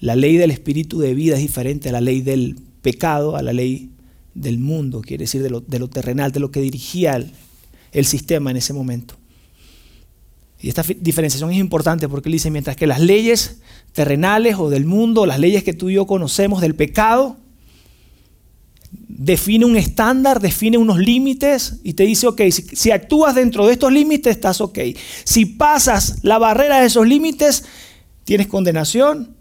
[0.00, 3.52] La ley del espíritu de vida es diferente a la ley del pecado, a la
[3.52, 3.90] ley
[4.34, 7.24] del mundo, quiere decir de lo, terrenal, de lo que dirigía
[7.94, 9.14] el, sistema en ese momento.
[10.60, 13.60] Y esta diferenciación es importante porque él dice, mientras que las leyes
[13.92, 17.36] terrenales o del mundo, las leyes que tú y yo conocemos del pecado,
[19.16, 23.92] define un estándar, define unos límites y te dice, ok, si, actúas dentro de estos
[23.92, 24.78] límites, estás ok.
[25.24, 27.64] Si pasas la barrera de esos límites,
[28.24, 29.36] tienes condenación,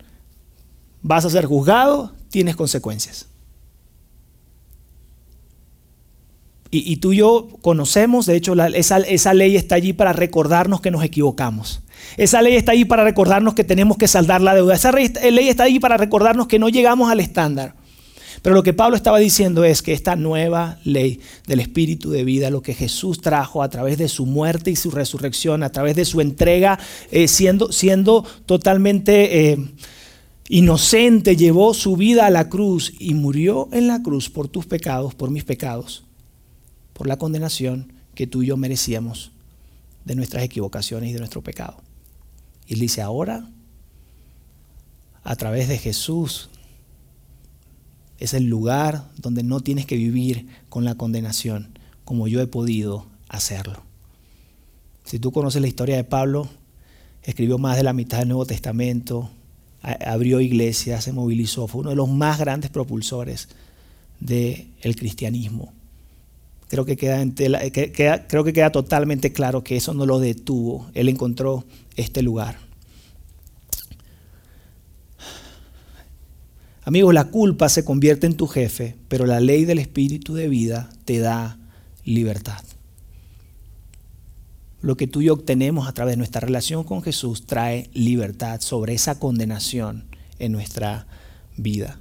[1.01, 3.27] vas a ser juzgado, tienes consecuencias.
[6.75, 10.89] Y, tú y yo conocemos, de hecho, esa, esa ley está allí para recordarnos que
[10.89, 11.81] nos equivocamos.
[12.17, 14.73] Esa ley está allí para recordarnos que tenemos que saldar la deuda.
[14.73, 17.75] Esa ley está allí para recordarnos que no llegamos al estándar.
[18.41, 22.49] Pero lo que Pablo estaba diciendo es que esta nueva ley del Espíritu de vida,
[22.49, 26.05] lo que Jesús trajo a través de su muerte y su resurrección, a través de
[26.05, 26.77] su entrega,
[27.12, 29.57] eh, siendo, siendo, totalmente eh,
[30.49, 35.15] inocente, llevó su vida a la cruz y murió en la cruz por tus pecados,
[35.15, 36.03] por mis pecados,
[36.93, 39.32] por la condenación que tú y yo merecíamos
[40.06, 41.77] de nuestras equivocaciones y de nuestro pecado.
[42.67, 43.49] Y dice, ahora,
[45.23, 46.49] a través de Jesús,
[48.19, 53.06] es el lugar donde no tienes que vivir con la condenación, como yo he podido
[53.29, 53.84] hacerlo.
[55.03, 56.47] Si tú conoces la historia de Pablo,
[57.23, 59.29] escribió más de la mitad del Nuevo Testamento,
[59.82, 63.49] abrió iglesias, se movilizó, fue uno de los más grandes propulsores
[64.19, 65.73] del cristianismo.
[66.73, 67.23] Creo que queda,
[68.27, 70.89] creo que queda totalmente claro que eso no lo detuvo.
[70.95, 72.57] Él encontró este lugar.
[76.83, 80.89] Amigos, la culpa se convierte en tu jefe, pero la ley del espíritu de vida
[81.05, 81.59] te da
[82.05, 82.63] libertad.
[84.81, 88.62] Lo que tú y yo obtenemos a través de nuestra relación con Jesús trae libertad
[88.62, 90.05] sobre esa condenación
[90.39, 91.05] en nuestra
[91.55, 91.99] vida.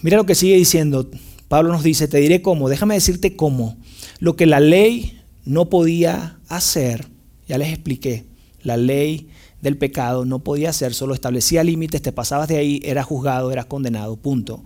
[0.00, 1.10] Mira lo que sigue diciendo.
[1.48, 3.76] Pablo nos dice, te diré cómo, déjame decirte cómo.
[4.20, 7.06] Lo que la ley no podía hacer,
[7.48, 8.26] ya les expliqué,
[8.62, 9.28] la ley
[9.62, 13.66] del pecado no podía ser, solo establecía límites, te pasabas de ahí, eras juzgado, eras
[13.66, 14.62] condenado, punto.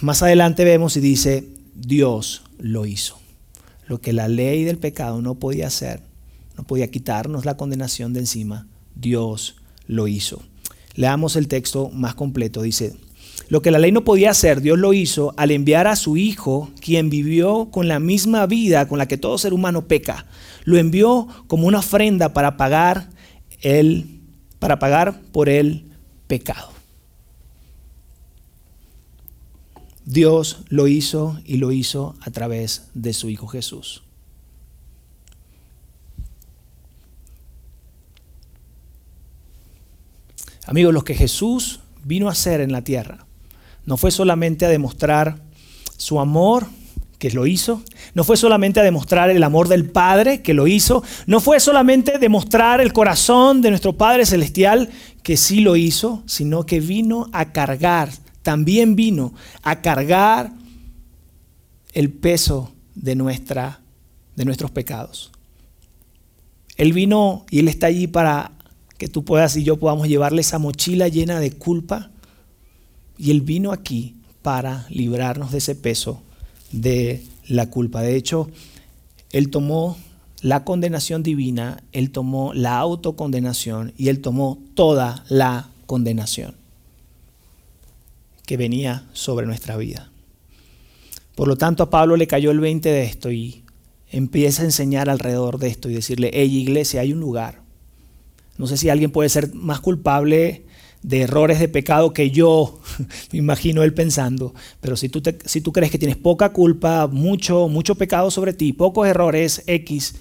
[0.00, 3.18] Más adelante vemos y dice, Dios lo hizo.
[3.86, 6.02] Lo que la ley del pecado no podía hacer,
[6.56, 10.42] no podía quitarnos la condenación de encima, Dios lo hizo.
[10.94, 12.96] Leamos el texto más completo, dice,
[13.48, 16.70] lo que la ley no podía hacer, Dios lo hizo al enviar a su Hijo,
[16.80, 20.26] quien vivió con la misma vida con la que todo ser humano peca.
[20.64, 23.08] Lo envió como una ofrenda para pagar,
[23.62, 24.20] el,
[24.58, 25.86] para pagar por el
[26.26, 26.70] pecado.
[30.04, 34.02] Dios lo hizo y lo hizo a través de su Hijo Jesús.
[40.66, 43.27] Amigos, lo que Jesús vino a hacer en la tierra
[43.88, 45.40] no fue solamente a demostrar
[45.96, 46.66] su amor,
[47.18, 51.02] que lo hizo, no fue solamente a demostrar el amor del Padre, que lo hizo,
[51.26, 54.90] no fue solamente demostrar el corazón de nuestro Padre Celestial,
[55.22, 58.10] que sí lo hizo, sino que vino a cargar,
[58.42, 60.52] también vino a cargar
[61.94, 63.80] el peso de, nuestra,
[64.36, 65.32] de nuestros pecados.
[66.76, 68.52] Él vino y Él está allí para
[68.98, 72.10] que tú puedas y yo podamos llevarle esa mochila llena de culpa,
[73.18, 76.22] y Él vino aquí para librarnos de ese peso
[76.72, 78.00] de la culpa.
[78.00, 78.48] De hecho,
[79.32, 79.98] Él tomó
[80.40, 86.54] la condenación divina, Él tomó la autocondenación y Él tomó toda la condenación
[88.46, 90.10] que venía sobre nuestra vida.
[91.34, 93.62] Por lo tanto, a Pablo le cayó el 20 de esto y
[94.10, 97.60] empieza a enseñar alrededor de esto y decirle, hey iglesia, hay un lugar.
[98.56, 100.64] No sé si alguien puede ser más culpable
[101.02, 102.80] de errores de pecado que yo
[103.32, 107.68] me imagino él pensando, pero si tú, si tú crees que tienes poca culpa, mucho,
[107.68, 110.16] mucho pecado sobre ti, pocos errores X,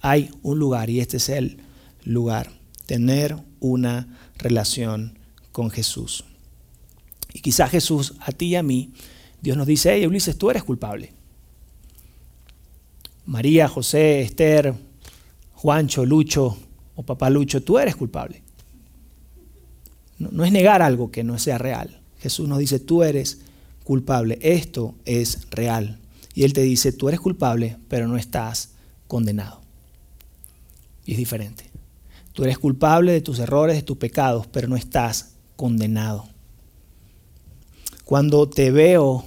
[0.00, 1.58] hay un lugar y este es el
[2.04, 2.50] lugar,
[2.86, 5.18] tener una relación
[5.52, 6.24] con Jesús.
[7.32, 8.92] Y quizás Jesús, a ti y a mí,
[9.40, 11.12] Dios nos dice, hey Ulises, tú eres culpable.
[13.26, 14.74] María, José, Esther,
[15.52, 16.56] Juancho, Lucho
[16.96, 18.42] o papá Lucho, tú eres culpable.
[20.20, 22.00] No, es negar algo que no sea real.
[22.20, 23.40] Jesús nos dice, tú eres
[23.82, 25.98] culpable, esto es real.
[26.34, 28.70] Y Él te dice, tú eres culpable, pero no estás
[29.08, 29.60] condenado.
[31.04, 31.64] Y es diferente.
[32.32, 36.28] Tú eres culpable de tus errores, de tus pecados, pero no estás condenado.
[38.04, 39.24] Cuando te veo,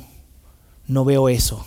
[0.87, 1.65] no veo eso.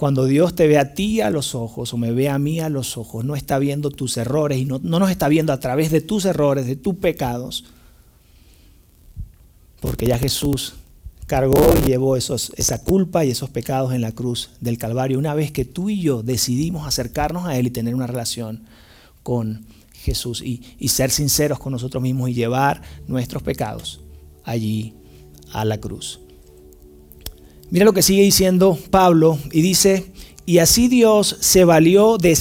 [0.00, 2.70] Cuando Dios te ve a ti a los ojos o me ve a mí a
[2.70, 6.00] los ojos, no está viendo tus errores y no, nos está viendo a través de
[6.00, 7.66] tus errores, de tus pecados.
[9.80, 10.74] Porque ya Jesús
[11.26, 15.32] cargó y llevó esos, esa culpa y esos pecados en la cruz del Calvario una
[15.34, 18.64] vez que tú y yo decidimos acercarnos a Él y tener una relación
[19.22, 24.00] con Jesús y, ser sinceros con nosotros mismos y llevar nuestros pecados
[24.44, 24.94] allí
[25.52, 26.20] a la cruz.
[27.70, 30.10] Mira lo que sigue diciendo Pablo y dice,
[30.46, 32.32] y así Dios se valió de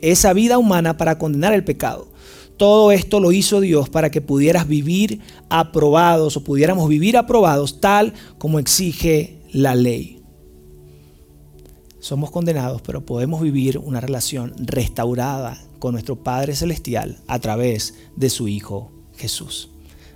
[0.00, 2.11] esa vida humana para condenar el pecado.
[2.56, 8.14] Todo esto lo hizo Dios para que pudieras vivir aprobados o pudiéramos vivir aprobados tal
[8.38, 10.22] como exige la ley.
[11.98, 18.28] Somos condenados, pero podemos vivir una relación restaurada con nuestro Padre Celestial a través de
[18.28, 19.70] su Hijo Jesús.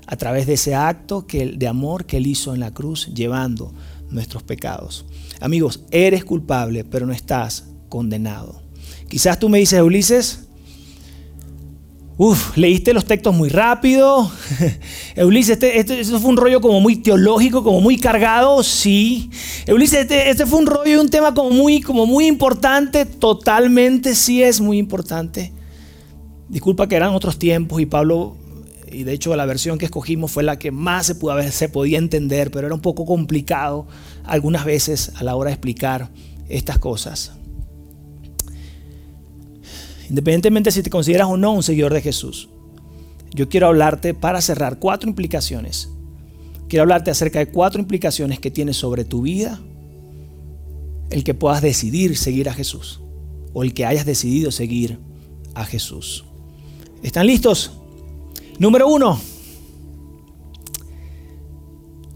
[0.06, 3.72] A través de ese acto de amor que Él hizo en la cruz, llevando
[4.10, 5.04] nuestros pecados.
[5.40, 8.62] Amigos, eres culpable, pero no estás condenado.
[9.08, 10.45] Quizás tú me dices, Ulises,
[12.18, 14.30] Uf, leíste los textos muy rápido.
[15.18, 19.30] Ulises, este, este, fue un rollo como muy teológico, como muy cargado, sí.
[19.68, 24.14] Ulises, este, este, fue un rollo y un tema como muy, como muy importante, totalmente
[24.14, 25.52] sí es muy importante.
[26.48, 28.36] Disculpa que eran otros tiempos y Pablo
[28.90, 31.98] y de hecho la versión que escogimos fue la que más se, pudo, se podía
[31.98, 33.86] entender, pero era un poco complicado
[34.24, 36.08] algunas veces a la hora de explicar
[36.48, 37.35] estas cosas.
[40.08, 42.48] Independientemente si te consideras o no un seguidor de Jesús,
[43.34, 45.90] yo quiero hablarte para cerrar cuatro implicaciones.
[46.68, 49.60] Quiero hablarte acerca de cuatro implicaciones que tiene sobre tu vida
[51.10, 53.00] el que puedas decidir seguir a Jesús
[53.52, 54.98] o el que hayas decidido seguir
[55.54, 56.24] a Jesús.
[57.02, 57.72] ¿Están listos?
[58.58, 59.20] Número uno,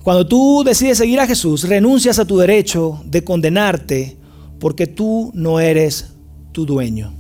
[0.03, 4.17] cuando tú decides seguir a Jesús, renuncias a tu derecho de condenarte
[4.59, 6.15] porque tú no eres
[6.53, 7.20] tu dueño.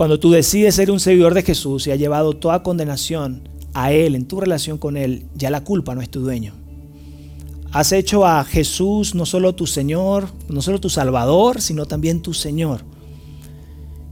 [0.00, 4.14] Cuando tú decides ser un seguidor de Jesús y ha llevado toda condenación a Él
[4.14, 6.54] en tu relación con Él, ya la culpa no es tu dueño.
[7.70, 12.32] Has hecho a Jesús no solo tu Señor, no solo tu Salvador, sino también tu
[12.32, 12.80] Señor.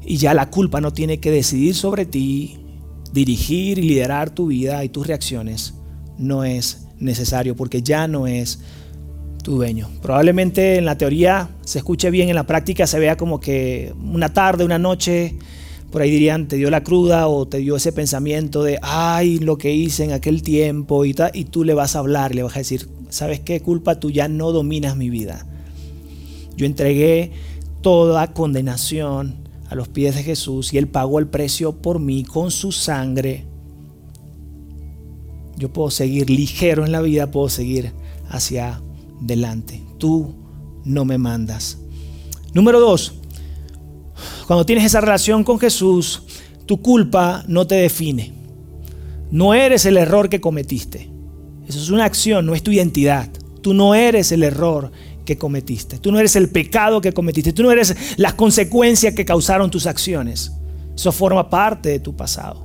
[0.05, 2.59] Y ya la culpa no tiene que decidir sobre ti,
[3.14, 5.72] dirigir y liderar tu vida y tus reacciones
[6.18, 8.61] no es necesario porque ya no es
[9.42, 9.88] tu dueño.
[10.03, 14.35] Probablemente en la teoría se escuche bien, en la práctica se vea como que una
[14.35, 15.38] tarde, una noche,
[15.90, 19.57] por ahí dirían, te dio la cruda o te dio ese pensamiento de, ay, lo
[19.57, 22.61] que hice en aquel tiempo y, y tú le vas a hablar, le vas a
[22.61, 23.98] decir, ¿sabes qué culpa?
[23.98, 25.46] Tú ya no dominas mi vida.
[26.57, 27.33] Yo entregué
[27.81, 32.51] toda condenación a los pies de Jesús y Él pagó el precio por mí con
[32.51, 33.46] su sangre,
[35.57, 37.92] yo puedo seguir ligero en la vida, puedo seguir
[38.29, 38.81] hacia
[39.22, 39.83] adelante.
[39.98, 40.35] Tú
[40.85, 41.79] no me mandas.
[42.55, 43.14] Número dos,
[44.49, 46.23] cuando tienes esa relación con Jesús,
[46.65, 48.33] tu culpa no te define.
[49.31, 51.11] No eres el error que cometiste.
[51.69, 53.29] Eso es una acción, no es tu identidad.
[53.61, 54.91] Tú no eres el error
[55.27, 55.99] que cometiste.
[55.99, 57.53] Tú no eres el pecado que cometiste.
[57.53, 60.51] Tú no eres las consecuencias que causaron tus acciones.
[60.95, 62.63] Eso forma parte de tu pasado.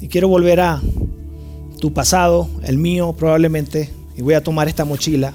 [0.00, 0.82] Y quiero volver a
[1.78, 5.32] tu pasado, el mío probablemente, y voy a tomar esta mochila.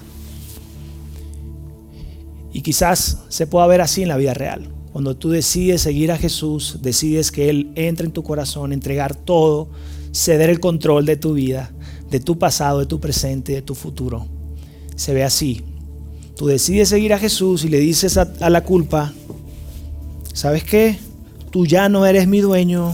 [2.53, 4.69] Y quizás se pueda ver así en la vida real.
[4.93, 9.69] Cuando tú decides seguir a Jesús, decides que Él entre en tu corazón, entregar todo,
[10.11, 11.71] ceder el control de tu vida,
[12.11, 14.27] de tu pasado, de tu presente, de tu futuro.
[14.95, 15.63] Se ve así.
[16.37, 19.13] Tú decides seguir a Jesús y le dices a, la culpa,
[20.33, 20.99] ¿sabes qué?
[21.49, 22.93] Tú ya no eres mi dueño,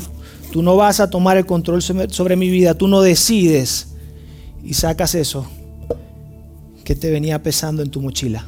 [0.52, 3.88] tú no vas a tomar el control sobre mi vida, tú no decides
[4.64, 5.48] y sacas eso
[6.84, 8.46] que te venía pesando en tu mochila.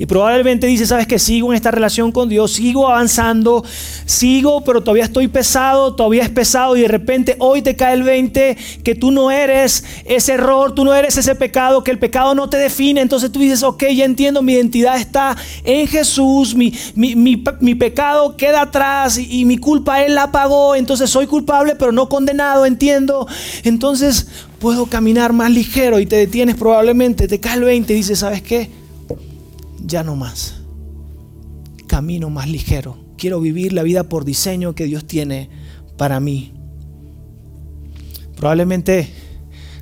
[0.00, 3.62] Y probablemente dice, sabes que sigo en esta relación con Dios, sigo avanzando,
[4.06, 8.02] sigo, pero todavía estoy pesado, todavía es pesado y de repente hoy te cae el
[8.02, 12.34] 20 que tú no eres ese error, tú no eres ese pecado, que el pecado
[12.34, 13.02] no te define.
[13.02, 18.62] Entonces tú dices, ok, ya entiendo, mi identidad está en Jesús, mi, mi, pecado queda
[18.62, 23.28] atrás y, y mi culpa Él la pagó, entonces soy culpable pero no condenado, entiendo.
[23.64, 24.28] Entonces
[24.60, 28.40] puedo caminar más ligero y te detienes probablemente, te cae el 20 y dices, ¿sabes
[28.40, 28.79] qué?
[29.84, 30.56] Ya no más.
[31.86, 32.98] camino más ligero.
[33.16, 35.50] Quiero vivir la vida por diseño que Dios tiene
[35.96, 36.52] para mí.
[38.36, 39.12] Probablemente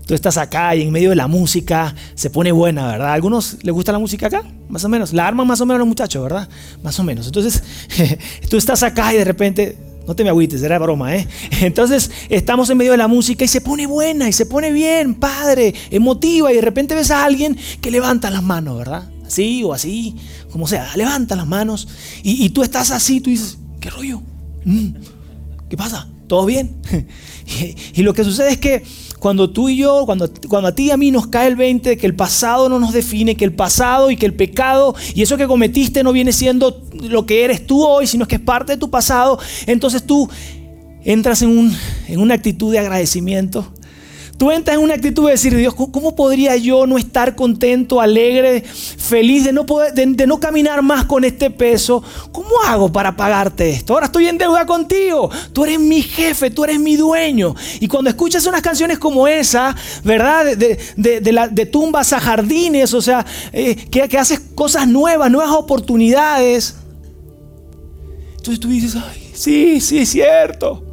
[0.06, 3.10] tú estás acá y en medio de la música se pone buena, ¿verdad?
[3.10, 4.42] ¿A algunos les gusta la música acá?
[4.68, 5.12] Más o menos.
[5.12, 6.48] La arman más o menos los muchachos, ¿verdad?
[6.82, 7.26] Más o menos.
[7.26, 7.62] Entonces,
[8.50, 9.76] tú estás acá y de repente,
[10.06, 11.28] no te me agüites, era broma, ¿eh?
[11.60, 15.14] Entonces, estamos en medio de la música y se pone buena y se pone bien,
[15.14, 19.10] padre, emotiva y de repente ves a alguien que levanta las manos, ¿verdad?
[19.28, 20.16] Así o así,
[20.50, 21.86] como sea, levanta las manos
[22.22, 24.22] y, tú estás así, tú dices, ¿qué rollo?
[24.64, 24.88] Mm,
[25.68, 26.08] ¿Qué pasa?
[26.26, 26.76] ¿Todo bien?
[27.94, 28.82] y lo que sucede es que
[29.18, 31.90] cuando tú y yo, cuando, cuando a ti y a mí nos cae el 20
[31.90, 35.20] de que el pasado no nos define, que el pasado y que el pecado y
[35.20, 38.72] eso que cometiste no viene siendo lo que eres tú hoy, sino que es parte
[38.72, 40.26] de tu pasado, entonces tú
[41.04, 41.76] entras en, un,
[42.06, 43.74] en una actitud de agradecimiento
[44.38, 48.62] Tú entras en una actitud de decir, Dios, ¿cómo podría yo no estar contento, alegre,
[48.62, 52.04] feliz de no, poder, de, no caminar más con este peso?
[52.30, 53.94] ¿Cómo hago para pagarte esto?
[53.94, 55.28] Ahora estoy en deuda contigo.
[55.52, 57.56] Tú eres mi jefe, tú eres mi dueño.
[57.80, 59.74] Y cuando escuchas unas canciones como esa,
[60.04, 60.56] ¿verdad?
[60.56, 65.50] De, la, de tumbas a jardines, o sea, eh, que, que haces cosas nuevas, nuevas
[65.50, 66.76] oportunidades.
[68.36, 70.84] Entonces tú dices, ay, sí, sí, es cierto.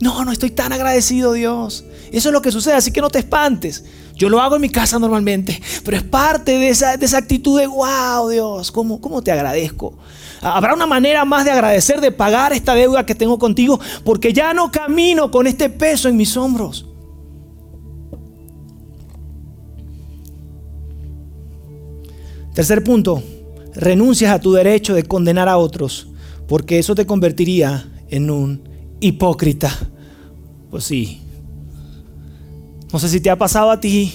[0.00, 1.86] No, no estoy tan agradecido, Dios.
[2.12, 3.84] Eso es lo que sucede, así que no te espantes.
[4.14, 7.58] Yo lo hago en mi casa normalmente, pero es parte de esa, de esa actitud
[7.58, 9.96] de, wow, Dios, ¿cómo, ¿cómo te agradezco?
[10.40, 14.52] Habrá una manera más de agradecer, de pagar esta deuda que tengo contigo, porque ya
[14.54, 16.86] no camino con este peso en mis hombros.
[22.54, 23.22] Tercer punto,
[23.74, 26.08] renuncias a tu derecho de condenar a otros,
[26.48, 28.68] porque eso te convertiría en un
[29.00, 29.70] hipócrita.
[30.70, 31.22] Pues sí,
[32.92, 34.12] no sé si te ha pasado a ti,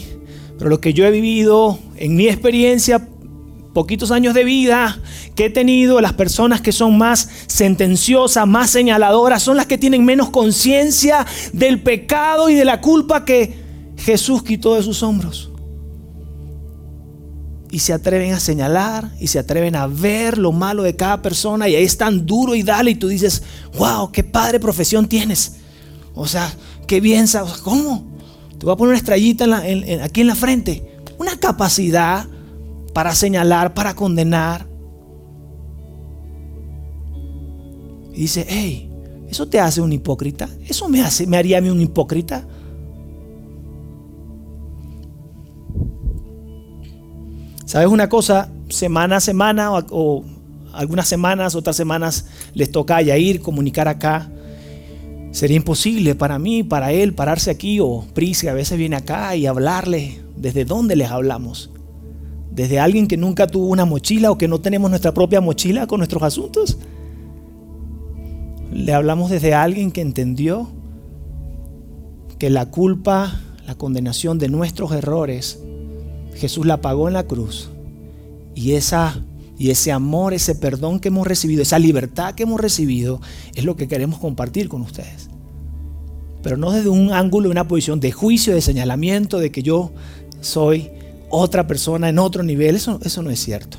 [0.57, 3.07] pero lo que yo he vivido en mi experiencia,
[3.73, 4.99] poquitos años de vida
[5.35, 10.05] que he tenido, las personas que son más sentenciosas, más señaladoras, son las que tienen
[10.05, 13.63] menos conciencia del pecado y de la culpa que
[13.97, 15.51] Jesús quitó de sus hombros.
[17.71, 21.67] Y se atreven a señalar y se atreven a ver lo malo de cada persona
[21.67, 23.41] y ahí es tan duro y dale y tú dices,
[23.79, 25.55] wow, qué padre profesión tienes.
[26.13, 26.53] O sea,
[26.85, 27.25] qué bien,
[27.63, 28.12] ¿cómo?
[28.63, 29.45] Te voy a poner una estrellita
[30.05, 31.01] aquí en la frente.
[31.17, 32.25] Una capacidad
[32.93, 34.65] para señalar, para condenar.
[38.13, 38.89] Y dice, hey,
[39.27, 40.47] ¿eso te hace un hipócrita?
[40.65, 42.47] ¿Eso me, hace, me haría a mí un hipócrita?
[47.65, 48.49] ¿Sabes una cosa?
[48.69, 50.23] Semana a semana o,
[50.71, 54.31] algunas semanas, otras semanas les toca a ir comunicar acá
[55.33, 59.47] Sería imposible para mí, para él, pararse aquí o Pris, a veces viene acá y
[59.47, 60.21] hablarle.
[60.37, 61.71] ¿Desde dónde les hablamos?
[62.51, 66.01] ¿Desde alguien que nunca tuvo una mochila o que no tenemos nuestra propia mochila con
[66.01, 66.77] nuestros asuntos?
[68.71, 70.69] Le hablamos desde alguien que entendió
[72.37, 75.59] que la culpa, la condenación de nuestros errores,
[76.35, 77.71] Jesús la pagó en la cruz.
[78.53, 79.19] Y esa
[79.57, 83.21] y ese amor, ese perdón que hemos recibido, esa libertad que hemos recibido,
[83.55, 85.22] es lo que queremos compartir con ustedes.
[86.43, 89.91] Pero no desde un ángulo, una posición de juicio, de señalamiento, de que yo
[90.41, 90.91] soy
[91.29, 92.75] otra persona en otro nivel.
[92.75, 93.77] Eso, eso no es cierto.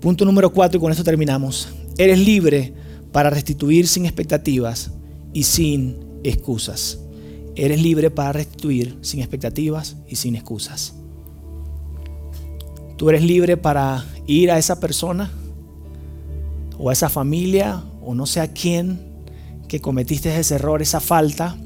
[0.00, 1.68] Punto número cuatro, y con esto terminamos.
[1.98, 2.74] Eres libre
[3.10, 4.92] para restituir sin expectativas
[5.32, 6.98] y sin excusas.
[7.56, 10.94] Eres libre para restituir sin expectativas y sin excusas.
[12.96, 15.30] Tú eres libre para ir a esa persona
[16.78, 19.09] o a esa familia o no sé a quién
[19.70, 21.56] que cometiste ese error, esa falta.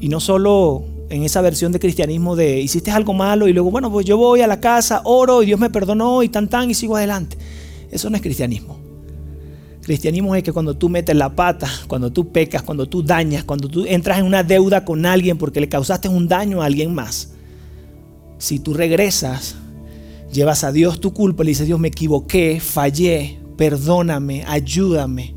[0.00, 3.90] Y no solo en esa versión de cristianismo de hiciste algo malo y luego, bueno,
[3.90, 6.74] pues yo voy a la casa, oro y Dios me perdonó y tan tan y
[6.74, 7.36] sigo adelante.
[7.90, 8.78] Eso no es cristianismo.
[9.82, 13.68] Cristianismo es que cuando tú metes la pata, cuando tú pecas, cuando tú dañas, cuando
[13.68, 17.32] tú entras en una deuda con alguien porque le causaste un daño a alguien más,
[18.38, 19.56] si tú regresas,
[20.32, 25.34] llevas a Dios tu culpa y le dices, Dios, me equivoqué, fallé, perdóname, ayúdame.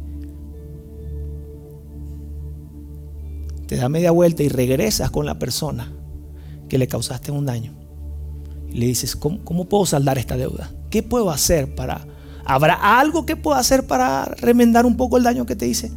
[3.68, 5.92] Te da media vuelta y regresas con la persona
[6.68, 7.74] que le causaste un daño.
[8.70, 10.72] Y le dices, ¿cómo, cómo puedo saldar esta deuda?
[10.90, 12.06] ¿Qué puedo hacer para...
[12.46, 15.92] ¿Habrá algo que pueda hacer para remendar un poco el daño que te hice?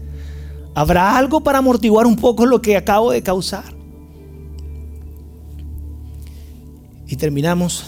[0.75, 3.75] ¿Habrá algo para amortiguar un poco lo que acabo de causar?
[7.07, 7.85] Y terminamos.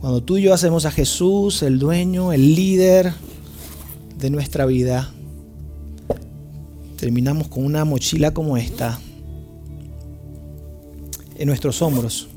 [0.00, 3.12] Cuando tú y yo hacemos a Jesús el dueño, el líder
[4.16, 5.12] de nuestra vida,
[6.96, 9.00] terminamos con una mochila como esta
[11.36, 12.28] en nuestros hombros.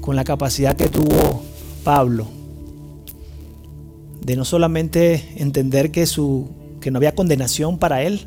[0.00, 1.42] con la capacidad que tuvo
[1.84, 2.26] Pablo
[4.24, 6.48] de no solamente entender que, su,
[6.80, 8.26] que no había condenación para él,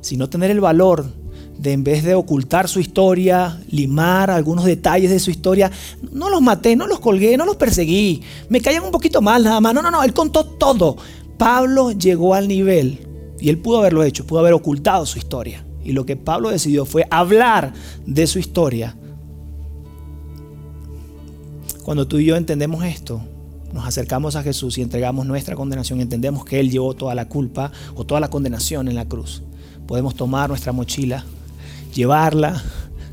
[0.00, 1.12] sino tener el valor
[1.58, 5.70] de en vez de ocultar su historia, limar algunos detalles de su historia,
[6.12, 9.60] no los maté, no los colgué, no los perseguí, me caían un poquito mal nada
[9.60, 10.96] más, no, no, no, él contó todo.
[11.38, 13.06] Pablo llegó al nivel,
[13.42, 15.64] y él pudo haberlo hecho, pudo haber ocultado su historia.
[15.84, 17.72] Y lo que Pablo decidió fue hablar
[18.06, 18.96] de su historia.
[21.82, 23.20] Cuando tú y yo entendemos esto,
[23.72, 27.72] nos acercamos a Jesús y entregamos nuestra condenación, entendemos que Él llevó toda la culpa
[27.96, 29.42] o toda la condenación en la cruz.
[29.88, 31.24] Podemos tomar nuestra mochila,
[31.94, 32.62] llevarla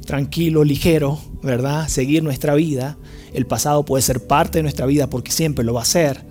[0.05, 1.87] tranquilo, ligero, ¿verdad?
[1.87, 2.97] Seguir nuestra vida.
[3.31, 6.25] El pasado puede ser parte de nuestra vida porque siempre lo va a ser.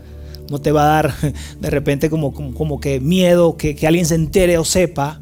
[0.50, 1.14] No te va a dar
[1.60, 5.20] de repente como, como, que miedo que, que alguien se entere o sepa.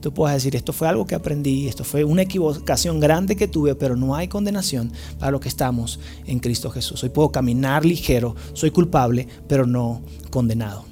[0.00, 3.74] Tú puedes decir, esto fue algo que aprendí, esto fue una equivocación grande que tuve,
[3.74, 7.02] pero no hay condenación para los que estamos en Cristo Jesús.
[7.02, 10.00] Hoy puedo caminar ligero, soy culpable, pero no
[10.30, 10.86] condenado.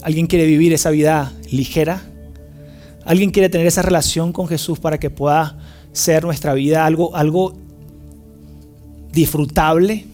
[0.00, 2.13] ¿Alguien quiere vivir esa vida ligera?
[3.04, 5.58] ¿Alguien quiere tener esa relación con Jesús para que pueda
[5.92, 7.54] ser nuestra vida algo, algo
[9.12, 10.06] disfrutable?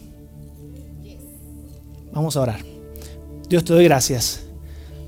[2.12, 2.60] Vamos a orar.
[3.48, 4.42] Dios te doy gracias.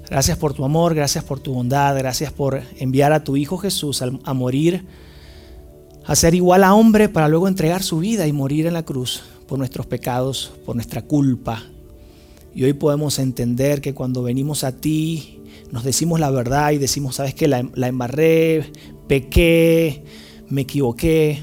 [0.09, 4.03] Gracias por tu amor, gracias por tu bondad, gracias por enviar a tu Hijo Jesús
[4.03, 4.85] a, morir,
[6.05, 9.23] a ser igual a hombre para luego entregar su vida y morir en la cruz
[9.49, 11.63] por nuestros pecados, por nuestra culpa.
[12.55, 15.41] Y hoy podemos entender que cuando venimos a ti,
[15.73, 18.71] nos decimos la verdad y decimos, sabes que la, la embarré,
[19.09, 20.05] pequé,
[20.49, 21.43] me equivoqué.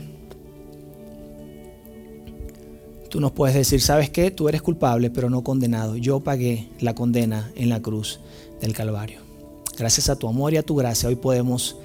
[3.10, 5.98] Tú nos puedes decir, sabes qué, tú eres culpable, pero no condenado.
[5.98, 8.20] Yo pagué la condena en la cruz
[8.62, 9.22] del Calvario.
[9.80, 11.78] Gracias a tu amor y a tu gracia, hoy podemos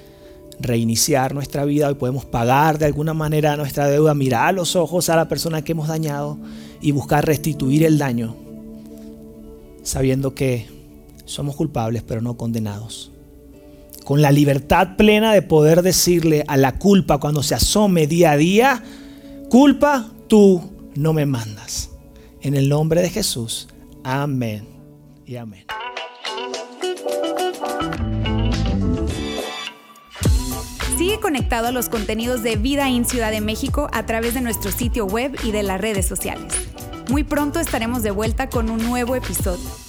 [0.59, 5.09] reiniciar nuestra vida, hoy podemos pagar de alguna manera nuestra deuda, mirar a los ojos
[5.09, 6.37] a la persona que hemos dañado
[6.79, 8.35] y buscar restituir el daño,
[9.81, 10.74] sabiendo que
[11.25, 13.11] somos culpables pero no condenados.
[14.03, 18.37] Con la libertad plena de poder decirle a la culpa cuando se asome día a
[18.37, 18.83] día,
[19.49, 20.61] culpa, tú
[20.95, 21.89] no me mandas.
[22.41, 23.67] En el nombre de Jesús,
[24.03, 24.67] amén
[25.25, 25.65] y amén.
[30.97, 34.71] Sigue conectado a los contenidos de Vida en Ciudad de México a través de nuestro
[34.71, 36.53] sitio web y de las redes sociales.
[37.09, 39.84] Muy pronto estaremos de vuelta con un nuevo episodio.